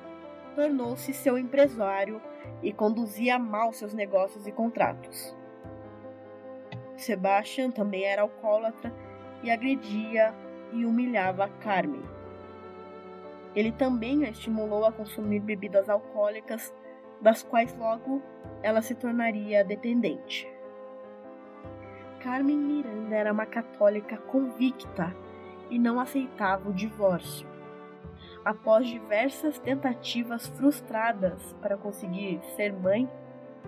tornou-se 0.55 1.13
seu 1.13 1.37
empresário 1.37 2.19
e 2.63 2.73
conduzia 2.73 3.37
mal 3.37 3.71
seus 3.73 3.93
negócios 3.93 4.47
e 4.47 4.51
contratos. 4.51 5.37
Sebastian 6.95 7.69
também 7.69 8.05
era 8.05 8.23
alcoólatra 8.23 8.91
e 9.43 9.51
agredia 9.51 10.33
e 10.71 10.85
humilhava 10.85 11.49
Carmen. 11.61 12.03
Ele 13.55 13.71
também 13.71 14.25
a 14.25 14.29
estimulou 14.29 14.85
a 14.85 14.91
consumir 14.91 15.39
bebidas 15.39 15.89
alcoólicas, 15.89 16.73
das 17.19 17.41
quais 17.41 17.75
logo 17.75 18.21
ela 18.61 18.81
se 18.81 18.93
tornaria 18.93 19.63
dependente. 19.63 20.47
Carmen 22.19 22.57
Miranda 22.57 23.15
era 23.15 23.31
uma 23.31 23.45
católica 23.45 24.17
convicta 24.17 25.15
e 25.69 25.79
não 25.79 25.99
aceitava 25.99 26.69
o 26.69 26.73
divórcio. 26.73 27.47
Após 28.43 28.87
diversas 28.87 29.59
tentativas 29.59 30.47
frustradas 30.47 31.53
para 31.61 31.77
conseguir 31.77 32.39
ser 32.55 32.71
mãe, 32.73 33.09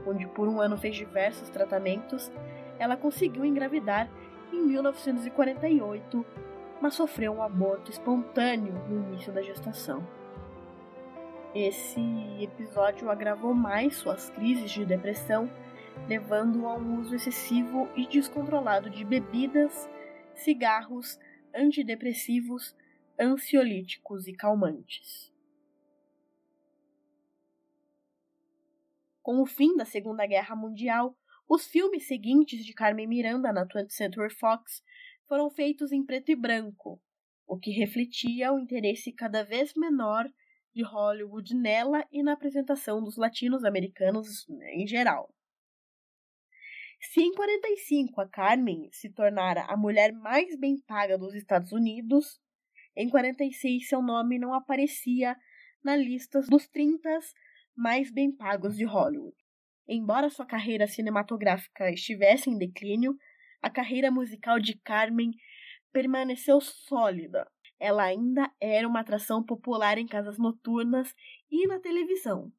onde 0.05 0.27
por 0.27 0.47
um 0.47 0.61
ano 0.61 0.77
fez 0.77 0.95
diversos 0.95 1.49
tratamentos, 1.49 2.31
ela 2.77 2.95
conseguiu 2.95 3.43
engravidar 3.43 4.09
em 4.53 4.61
1948, 4.65 6.25
mas 6.81 6.95
sofreu 6.95 7.33
um 7.33 7.43
aborto 7.43 7.91
espontâneo 7.91 8.73
no 8.87 9.09
início 9.09 9.33
da 9.33 9.41
gestação. 9.41 10.05
Esse 11.53 11.99
episódio 12.39 13.09
agravou 13.09 13.53
mais 13.53 13.95
suas 13.95 14.29
crises 14.29 14.69
de 14.71 14.85
depressão, 14.85 15.49
levando 16.07 16.67
a 16.67 16.75
um 16.75 16.99
uso 16.99 17.15
excessivo 17.15 17.89
e 17.95 18.07
descontrolado 18.07 18.89
de 18.89 19.03
bebidas, 19.03 19.89
cigarros, 20.35 21.19
antidepressivos, 21.53 22.75
ansiolíticos 23.19 24.27
e 24.27 24.33
calmantes. 24.33 25.33
Com 29.21 29.41
o 29.41 29.45
fim 29.45 29.75
da 29.75 29.85
Segunda 29.85 30.25
Guerra 30.25 30.55
Mundial, 30.55 31.15
os 31.47 31.67
filmes 31.67 32.07
seguintes 32.07 32.63
de 32.63 32.73
Carmen 32.73 33.07
Miranda 33.07 33.51
na 33.51 33.65
20th 33.65 33.91
Century 33.91 34.33
Fox 34.33 34.83
foram 35.29 35.49
feitos 35.51 35.91
em 35.91 36.03
preto 36.03 36.31
e 36.31 36.35
branco, 36.35 36.99
o 37.47 37.57
que 37.57 37.69
refletia 37.69 38.51
o 38.51 38.57
interesse 38.57 39.13
cada 39.13 39.43
vez 39.43 39.75
menor 39.75 40.27
de 40.73 40.83
Hollywood 40.83 41.55
nela 41.55 42.03
e 42.11 42.23
na 42.23 42.33
apresentação 42.33 43.03
dos 43.03 43.15
latinos-americanos 43.15 44.49
em 44.73 44.87
geral. 44.87 45.31
Se 46.99 47.21
em 47.21 47.31
45 47.31 48.19
a 48.19 48.27
Carmen 48.27 48.89
se 48.91 49.09
tornara 49.09 49.63
a 49.65 49.77
mulher 49.77 50.11
mais 50.11 50.57
bem 50.57 50.81
paga 50.81 51.17
dos 51.17 51.35
Estados 51.35 51.71
Unidos, 51.71 52.41
em 52.95 53.07
46 53.07 53.87
seu 53.87 54.01
nome 54.01 54.39
não 54.39 54.53
aparecia 54.53 55.37
na 55.83 55.95
lista 55.95 56.41
dos 56.41 56.67
30 56.67 57.07
mais 57.75 58.11
bem 58.11 58.35
pagos 58.35 58.75
de 58.75 58.83
Hollywood. 58.83 59.37
Embora 59.87 60.29
sua 60.29 60.45
carreira 60.45 60.87
cinematográfica 60.87 61.89
estivesse 61.91 62.49
em 62.49 62.57
declínio, 62.57 63.17
a 63.61 63.69
carreira 63.69 64.09
musical 64.11 64.59
de 64.59 64.77
Carmen 64.77 65.31
permaneceu 65.91 66.61
sólida. 66.61 67.47
Ela 67.79 68.03
ainda 68.03 68.51
era 68.59 68.87
uma 68.87 68.99
atração 68.99 69.43
popular 69.43 69.97
em 69.97 70.05
casas 70.05 70.37
noturnas 70.37 71.13
e 71.49 71.65
na 71.67 71.79
televisão. 71.79 72.51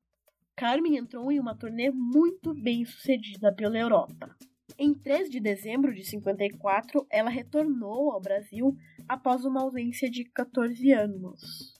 Carmen 0.56 0.96
entrou 0.96 1.30
em 1.30 1.38
uma 1.38 1.56
turnê 1.56 1.90
muito 1.90 2.54
bem 2.54 2.84
sucedida 2.84 3.52
pela 3.54 3.78
Europa. 3.78 4.34
Em 4.78 4.94
3 4.94 5.30
de 5.30 5.40
dezembro 5.40 5.94
de 5.94 6.04
54, 6.04 7.06
ela 7.10 7.28
retornou 7.28 8.10
ao 8.12 8.20
Brasil 8.20 8.76
após 9.08 9.44
uma 9.44 9.62
ausência 9.62 10.10
de 10.10 10.24
14 10.24 10.90
anos. 10.92 11.74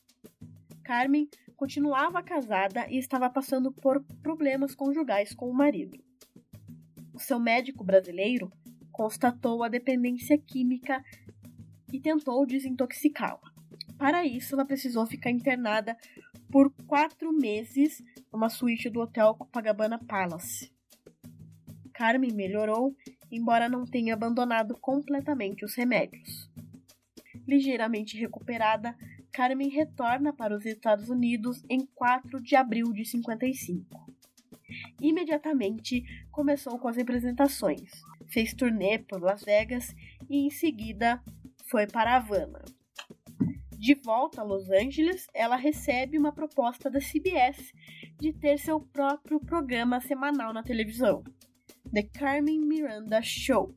Carmen 0.82 1.28
continuava 1.56 2.22
casada 2.22 2.86
e 2.90 2.98
estava 2.98 3.30
passando 3.30 3.72
por 3.72 4.02
problemas 4.22 4.74
conjugais 4.74 5.34
com 5.34 5.48
o 5.48 5.54
marido. 5.54 6.02
O 7.14 7.18
seu 7.18 7.38
médico 7.38 7.84
brasileiro 7.84 8.50
constatou 9.00 9.64
a 9.64 9.68
dependência 9.70 10.36
química 10.36 11.02
e 11.90 11.98
tentou 11.98 12.44
desintoxicá-la. 12.44 13.50
Para 13.96 14.26
isso, 14.26 14.54
ela 14.54 14.62
precisou 14.66 15.06
ficar 15.06 15.30
internada 15.30 15.96
por 16.52 16.70
quatro 16.86 17.32
meses 17.32 18.02
numa 18.30 18.50
suíte 18.50 18.90
do 18.90 19.00
hotel 19.00 19.34
Copacabana 19.34 19.98
Palace. 19.98 20.70
Carmen 21.94 22.34
melhorou, 22.34 22.94
embora 23.32 23.70
não 23.70 23.86
tenha 23.86 24.12
abandonado 24.12 24.76
completamente 24.76 25.64
os 25.64 25.74
remédios. 25.74 26.50
Ligeiramente 27.48 28.18
recuperada, 28.18 28.94
Carmen 29.32 29.70
retorna 29.70 30.30
para 30.30 30.54
os 30.54 30.66
Estados 30.66 31.08
Unidos 31.08 31.64
em 31.70 31.86
4 31.94 32.38
de 32.42 32.54
abril 32.54 32.92
de 32.92 33.06
55. 33.06 34.12
Imediatamente 35.00 36.04
começou 36.30 36.78
com 36.78 36.86
as 36.86 36.96
representações, 36.96 38.02
fez 38.30 38.54
turnê 38.54 38.98
por 38.98 39.20
Las 39.20 39.42
Vegas 39.42 39.94
e 40.28 40.46
em 40.46 40.50
seguida 40.50 41.22
foi 41.66 41.86
para 41.86 42.16
Havana. 42.16 42.62
De 43.78 43.94
volta 43.94 44.42
a 44.42 44.44
Los 44.44 44.68
Angeles, 44.70 45.26
ela 45.32 45.56
recebe 45.56 46.18
uma 46.18 46.32
proposta 46.32 46.90
da 46.90 47.00
CBS 47.00 47.72
de 48.18 48.32
ter 48.32 48.58
seu 48.58 48.80
próprio 48.80 49.40
programa 49.40 50.00
semanal 50.00 50.52
na 50.52 50.62
televisão, 50.62 51.24
The 51.90 52.02
Carmen 52.02 52.60
Miranda 52.60 53.22
Show. 53.22 53.74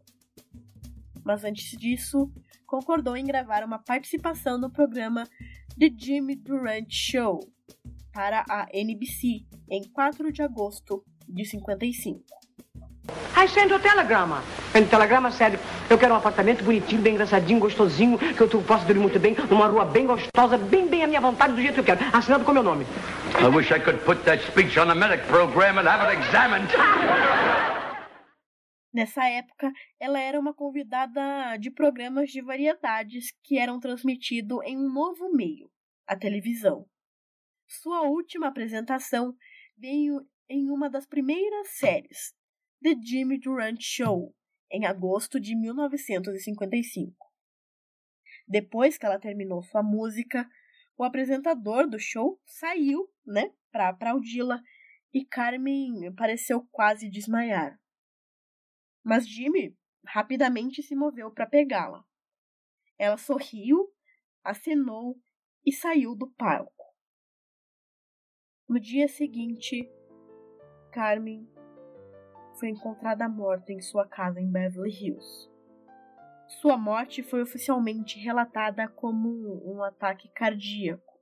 Mas 1.23 1.45
antes 1.45 1.77
disso, 1.77 2.29
concordou 2.65 3.15
em 3.15 3.25
gravar 3.25 3.63
uma 3.63 3.79
participação 3.79 4.57
no 4.57 4.69
programa 4.69 5.23
The 5.79 5.89
Jimmy 5.97 6.35
Durant 6.35 6.89
Show 6.89 7.39
para 8.11 8.43
a 8.49 8.67
NBC 8.73 9.45
em 9.69 9.83
4 9.89 10.31
de 10.33 10.41
agosto 10.41 11.03
de 11.27 11.45
55. 11.45 12.42
I 13.35 13.47
sent 13.47 13.71
a 13.71 13.79
telegrama. 13.79 14.41
And 14.75 14.85
telegrama 14.89 15.31
said, 15.31 15.59
eu 15.89 15.97
quero 15.97 16.13
um 16.13 16.17
apartamento 16.17 16.63
bonitinho, 16.63 17.01
bem 17.01 17.13
engraçadinho, 17.13 17.59
gostosinho, 17.59 18.17
que 18.17 18.41
eu 18.41 18.47
tu- 18.49 18.61
possa 18.61 18.85
dormir 18.85 19.01
muito 19.01 19.19
bem, 19.19 19.35
numa 19.49 19.67
rua 19.67 19.85
bem 19.85 20.05
gostosa, 20.05 20.57
bem, 20.57 20.87
bem 20.87 21.03
à 21.03 21.07
minha 21.07 21.19
vontade, 21.21 21.53
do 21.53 21.61
jeito 21.61 21.73
que 21.75 21.79
eu 21.79 21.83
quero. 21.97 21.99
Assinado 22.15 22.43
com 22.45 22.51
meu 22.53 22.63
nome. 22.63 22.85
I 23.41 23.47
wish 23.55 23.71
I 23.73 23.79
could 23.79 23.99
put 24.05 24.23
that 24.23 24.43
speech 24.51 24.77
on 24.79 24.89
a 24.91 24.95
medic 24.95 25.25
program 25.27 25.77
and 25.79 25.87
have 25.87 26.03
it 26.07 26.21
examined. 26.27 26.69
Nessa 28.93 29.25
época, 29.25 29.71
ela 29.99 30.19
era 30.19 30.39
uma 30.39 30.53
convidada 30.53 31.57
de 31.59 31.71
programas 31.71 32.29
de 32.29 32.41
variedades 32.41 33.33
que 33.43 33.57
eram 33.57 33.79
transmitidos 33.79 34.59
em 34.65 34.77
um 34.77 34.91
novo 34.91 35.31
meio, 35.33 35.69
a 36.07 36.15
televisão. 36.15 36.85
Sua 37.67 38.01
última 38.01 38.47
apresentação 38.47 39.33
veio 39.75 40.21
em 40.47 40.69
uma 40.69 40.89
das 40.91 41.07
primeiras 41.07 41.69
séries, 41.69 42.33
The 42.83 42.95
Jimmy 43.01 43.39
Durant 43.39 43.79
Show, 43.79 44.35
em 44.69 44.85
agosto 44.85 45.39
de 45.39 45.55
1955. 45.55 47.15
Depois 48.45 48.97
que 48.97 49.05
ela 49.05 49.17
terminou 49.17 49.63
sua 49.63 49.81
música, 49.81 50.45
o 50.97 51.05
apresentador 51.05 51.89
do 51.89 51.97
show 51.97 52.41
saiu, 52.45 53.09
né, 53.25 53.53
para 53.71 53.87
aplaudi-la 53.87 54.61
e 55.13 55.23
Carmen 55.23 56.13
pareceu 56.13 56.67
quase 56.73 57.09
desmaiar. 57.09 57.79
Mas 59.01 59.25
Jimmy 59.25 59.77
rapidamente 60.05 60.83
se 60.83 60.93
moveu 60.93 61.31
para 61.31 61.47
pegá-la. 61.47 62.03
Ela 62.99 63.15
sorriu, 63.15 63.87
acenou 64.43 65.17
e 65.65 65.71
saiu 65.71 66.17
do 66.17 66.29
palco. 66.31 66.93
No 68.67 68.77
dia 68.77 69.07
seguinte, 69.07 69.89
Carmen 70.91 71.52
foi 72.59 72.69
encontrada 72.69 73.27
morta 73.27 73.71
em 73.71 73.81
sua 73.81 74.07
casa 74.07 74.39
em 74.39 74.51
Beverly 74.51 74.89
Hills. 74.89 75.49
Sua 76.61 76.77
morte 76.77 77.23
foi 77.23 77.41
oficialmente 77.41 78.19
relatada 78.19 78.87
como 78.87 79.29
um 79.65 79.83
ataque 79.83 80.29
cardíaco. 80.29 81.13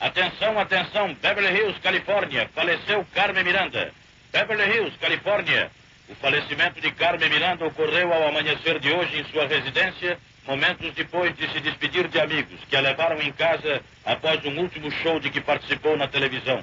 Atenção, 0.00 0.58
atenção, 0.58 1.14
Beverly 1.14 1.58
Hills, 1.58 1.80
Califórnia, 1.80 2.48
faleceu 2.48 3.04
Carmen 3.14 3.44
Miranda. 3.44 3.92
Beverly 4.32 4.64
Hills, 4.64 4.98
Califórnia, 4.98 5.70
o 6.08 6.14
falecimento 6.16 6.80
de 6.80 6.92
Carmen 6.92 7.30
Miranda 7.30 7.66
ocorreu 7.66 8.12
ao 8.12 8.28
amanhecer 8.28 8.78
de 8.78 8.92
hoje 8.92 9.20
em 9.20 9.24
sua 9.24 9.46
residência, 9.46 10.18
momentos 10.46 10.92
depois 10.94 11.34
de 11.34 11.50
se 11.50 11.60
despedir 11.60 12.08
de 12.08 12.20
amigos 12.20 12.62
que 12.66 12.76
a 12.76 12.80
levaram 12.80 13.20
em 13.22 13.32
casa 13.32 13.82
após 14.04 14.44
um 14.44 14.60
último 14.60 14.90
show 14.90 15.18
de 15.18 15.30
que 15.30 15.40
participou 15.40 15.96
na 15.96 16.06
televisão. 16.06 16.62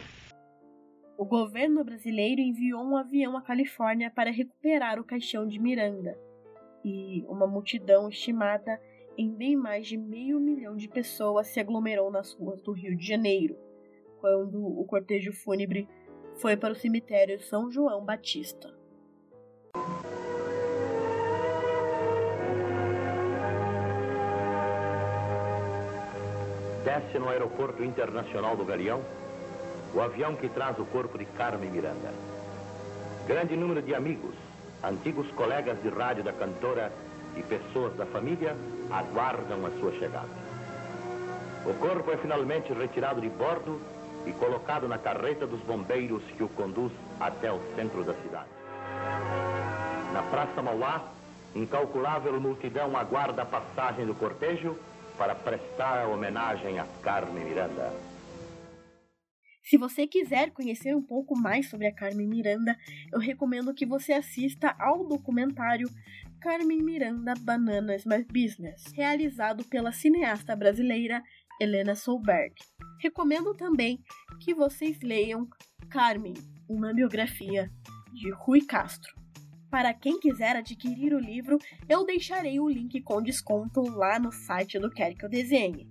O 1.17 1.25
governo 1.25 1.83
brasileiro 1.83 2.41
enviou 2.41 2.83
um 2.83 2.97
avião 2.97 3.35
à 3.35 3.41
Califórnia 3.41 4.11
para 4.11 4.31
recuperar 4.31 4.99
o 4.99 5.03
caixão 5.03 5.47
de 5.47 5.59
Miranda. 5.59 6.17
E 6.83 7.23
uma 7.27 7.45
multidão 7.47 8.09
estimada 8.09 8.79
em 9.17 9.29
bem 9.29 9.55
mais 9.55 9.87
de 9.87 9.97
meio 9.97 10.39
milhão 10.39 10.75
de 10.75 10.87
pessoas 10.87 11.47
se 11.47 11.59
aglomerou 11.59 12.11
nas 12.11 12.33
ruas 12.33 12.61
do 12.61 12.71
Rio 12.71 12.95
de 12.95 13.05
Janeiro, 13.05 13.55
quando 14.19 14.63
o 14.65 14.85
cortejo 14.85 15.33
fúnebre 15.33 15.87
foi 16.35 16.55
para 16.55 16.73
o 16.73 16.75
cemitério 16.75 17.39
São 17.41 17.71
João 17.71 18.03
Batista. 18.05 18.80
Desce 26.91 27.17
no 27.19 27.29
Aeroporto 27.29 27.81
Internacional 27.85 28.57
do 28.57 28.65
Galeão 28.65 29.01
o 29.93 30.01
avião 30.01 30.35
que 30.35 30.49
traz 30.49 30.77
o 30.77 30.83
corpo 30.83 31.17
de 31.17 31.23
Carmen 31.23 31.69
Miranda. 31.69 32.13
Grande 33.25 33.55
número 33.55 33.81
de 33.81 33.95
amigos, 33.95 34.35
antigos 34.83 35.25
colegas 35.31 35.81
de 35.81 35.87
rádio 35.87 36.21
da 36.21 36.33
cantora 36.33 36.91
e 37.37 37.43
pessoas 37.43 37.95
da 37.95 38.05
família 38.05 38.57
aguardam 38.91 39.65
a 39.65 39.71
sua 39.79 39.93
chegada. 39.93 40.27
O 41.65 41.73
corpo 41.75 42.11
é 42.11 42.17
finalmente 42.17 42.73
retirado 42.73 43.21
de 43.21 43.29
bordo 43.29 43.79
e 44.25 44.33
colocado 44.33 44.85
na 44.85 44.97
carreta 44.97 45.47
dos 45.47 45.61
bombeiros 45.61 46.21
que 46.35 46.43
o 46.43 46.49
conduz 46.49 46.91
até 47.21 47.49
o 47.53 47.61
centro 47.73 48.03
da 48.03 48.15
cidade. 48.15 48.49
Na 50.11 50.23
Praça 50.23 50.61
Mauá, 50.61 51.03
incalculável 51.55 52.37
multidão 52.41 52.97
aguarda 52.97 53.43
a 53.43 53.45
passagem 53.45 54.05
do 54.05 54.13
cortejo 54.13 54.75
para 55.21 55.35
prestar 55.35 56.07
homenagem 56.07 56.79
a 56.79 56.87
Carmen 57.03 57.45
Miranda. 57.45 57.93
Se 59.63 59.77
você 59.77 60.07
quiser 60.07 60.49
conhecer 60.49 60.95
um 60.95 61.01
pouco 61.03 61.39
mais 61.39 61.69
sobre 61.69 61.85
a 61.85 61.93
Carmen 61.93 62.27
Miranda, 62.27 62.75
eu 63.13 63.19
recomendo 63.19 63.71
que 63.71 63.85
você 63.85 64.13
assista 64.13 64.75
ao 64.79 65.07
documentário 65.07 65.87
Carmen 66.41 66.81
Miranda 66.81 67.35
Bananas 67.39 68.03
My 68.03 68.23
Business, 68.23 68.83
realizado 68.95 69.63
pela 69.65 69.91
cineasta 69.91 70.55
brasileira 70.55 71.21
Helena 71.61 71.93
Solberg. 71.93 72.55
Recomendo 72.99 73.53
também 73.53 73.99
que 74.39 74.55
vocês 74.55 75.01
leiam 75.03 75.47
Carmen, 75.87 76.33
uma 76.67 76.95
biografia 76.95 77.69
de 78.11 78.31
Rui 78.31 78.61
Castro. 78.61 79.20
Para 79.71 79.93
quem 79.93 80.19
quiser 80.19 80.57
adquirir 80.57 81.13
o 81.13 81.19
livro, 81.19 81.57
eu 81.87 82.05
deixarei 82.05 82.59
o 82.59 82.67
link 82.67 83.01
com 83.03 83.23
desconto 83.23 83.81
lá 83.81 84.19
no 84.19 84.29
site 84.29 84.77
do 84.77 84.91
Quer 84.91 85.15
Que 85.15 85.23
Eu 85.23 85.29
Desenhe. 85.29 85.87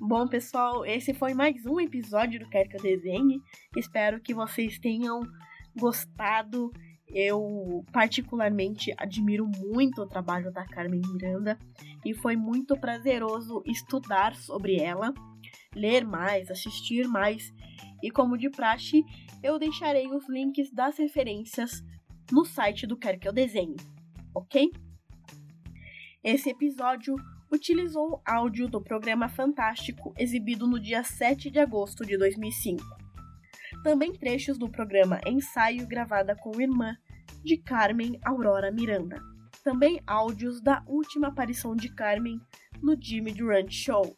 Bom, 0.00 0.26
pessoal, 0.26 0.84
esse 0.86 1.12
foi 1.12 1.34
mais 1.34 1.66
um 1.66 1.78
episódio 1.78 2.40
do 2.40 2.48
Quer 2.48 2.66
Que 2.66 2.78
Eu 2.78 2.82
Desenhe. 2.82 3.38
Espero 3.76 4.18
que 4.18 4.32
vocês 4.32 4.78
tenham 4.78 5.20
gostado. 5.76 6.72
Eu 7.06 7.84
particularmente 7.92 8.94
admiro 8.96 9.46
muito 9.46 10.00
o 10.00 10.08
trabalho 10.08 10.50
da 10.50 10.64
Carmen 10.64 11.02
Miranda 11.12 11.58
e 12.02 12.14
foi 12.14 12.34
muito 12.34 12.80
prazeroso 12.80 13.62
estudar 13.66 14.34
sobre 14.36 14.80
ela, 14.80 15.12
ler 15.74 16.02
mais, 16.02 16.50
assistir 16.50 17.06
mais 17.06 17.52
e 18.02 18.10
como 18.10 18.38
de 18.38 18.48
praxe, 18.48 19.04
eu 19.42 19.58
deixarei 19.58 20.08
os 20.08 20.26
links 20.28 20.70
das 20.72 20.98
referências 20.98 21.84
no 22.30 22.44
site 22.44 22.86
do 22.86 22.96
Quer 22.96 23.18
Que 23.18 23.28
Eu 23.28 23.32
Desenhe, 23.32 23.76
ok? 24.34 24.70
Esse 26.22 26.50
episódio 26.50 27.16
utilizou 27.52 28.20
áudio 28.24 28.68
do 28.68 28.80
programa 28.80 29.28
Fantástico 29.28 30.14
exibido 30.18 30.66
no 30.66 30.80
dia 30.80 31.04
7 31.04 31.50
de 31.50 31.58
agosto 31.58 32.04
de 32.04 32.16
2005. 32.16 32.82
Também 33.82 34.12
trechos 34.12 34.58
do 34.58 34.68
programa 34.68 35.20
Ensaio 35.26 35.86
gravada 35.86 36.34
com 36.34 36.60
irmã 36.60 36.96
de 37.44 37.58
Carmen 37.58 38.18
Aurora 38.24 38.72
Miranda. 38.72 39.20
Também 39.62 40.00
áudios 40.06 40.60
da 40.60 40.82
última 40.86 41.28
aparição 41.28 41.76
de 41.76 41.88
Carmen 41.90 42.40
no 42.82 42.96
Jimmy 43.00 43.32
Durant 43.32 43.70
Show. 43.70 44.16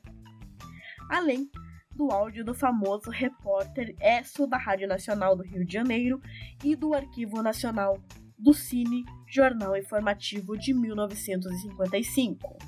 Além 1.10 1.50
do 1.96 2.10
áudio 2.10 2.44
do 2.44 2.54
famoso 2.54 3.10
repórter 3.10 3.96
Esso 4.00 4.46
da 4.46 4.58
Rádio 4.58 4.86
Nacional 4.86 5.34
do 5.34 5.42
Rio 5.42 5.64
de 5.64 5.72
Janeiro 5.72 6.20
e 6.62 6.76
do 6.76 6.94
Arquivo 6.94 7.42
Nacional 7.42 7.98
do 8.38 8.52
Cine 8.52 9.02
Jornal 9.26 9.74
Informativo 9.76 10.58
de 10.58 10.74
1955. 10.74 12.58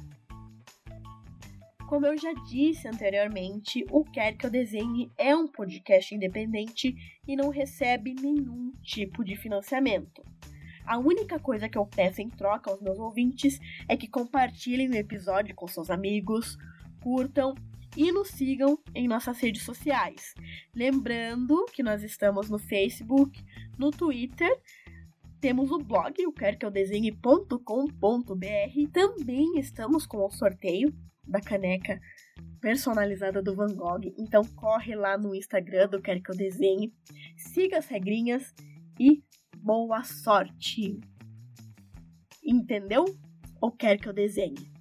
Como 1.87 2.07
eu 2.07 2.17
já 2.17 2.33
disse 2.49 2.89
anteriormente, 2.89 3.85
o 3.91 4.03
Quer 4.03 4.37
Que 4.37 4.47
Eu 4.47 4.51
Desenhe 4.51 5.11
é 5.17 5.37
um 5.37 5.47
podcast 5.47 6.15
independente 6.15 6.95
e 7.27 7.37
não 7.37 7.51
recebe 7.51 8.15
nenhum 8.15 8.73
tipo 8.83 9.23
de 9.23 9.37
financiamento. 9.37 10.23
A 10.87 10.97
única 10.97 11.39
coisa 11.39 11.69
que 11.69 11.77
eu 11.77 11.85
peço 11.85 12.23
em 12.23 12.31
troca 12.31 12.71
aos 12.71 12.81
meus 12.81 12.99
ouvintes 12.99 13.61
é 13.87 13.95
que 13.95 14.09
compartilhem 14.09 14.89
o 14.89 14.95
episódio 14.95 15.55
com 15.55 15.67
seus 15.67 15.91
amigos, 15.91 16.57
curtam 17.01 17.55
e 17.97 18.13
nos 18.13 18.29
sigam 18.29 18.79
em 18.95 19.09
nossas 19.09 19.39
redes 19.41 19.63
sociais. 19.63 20.35
Lembrando 20.75 21.65
que 21.73 21.83
nós 21.83 22.03
estamos 22.03 22.49
no 22.49 22.59
Facebook, 22.59 23.43
no 23.79 23.91
Twitter, 23.91 24.51
temos 25.41 25.71
o 25.71 25.79
blog, 25.79 26.15
o 26.27 26.33
querqueudesenhe.com.br. 26.33 28.93
Também 28.93 29.59
estamos 29.59 30.07
com 30.07 30.25
o 30.25 30.31
sorteio 30.31 30.93
da 31.27 31.41
caneca 31.41 32.01
personalizada 32.61 33.43
do 33.43 33.55
Van 33.55 33.75
Gogh. 33.75 34.15
Então 34.19 34.43
corre 34.57 34.95
lá 34.95 35.17
no 35.17 35.35
Instagram 35.35 35.89
do 35.89 36.01
Quer 36.01 36.21
Que 36.21 36.31
Eu 36.31 36.37
Desenhe, 36.37 36.93
siga 37.37 37.79
as 37.79 37.87
regrinhas 37.87 38.55
e 38.99 39.23
boa 39.57 40.03
sorte! 40.03 40.99
Entendeu? 42.43 43.05
Ou 43.61 43.71
quer 43.71 43.99
que 43.99 44.09
eu 44.09 44.13
desenhe? 44.13 44.78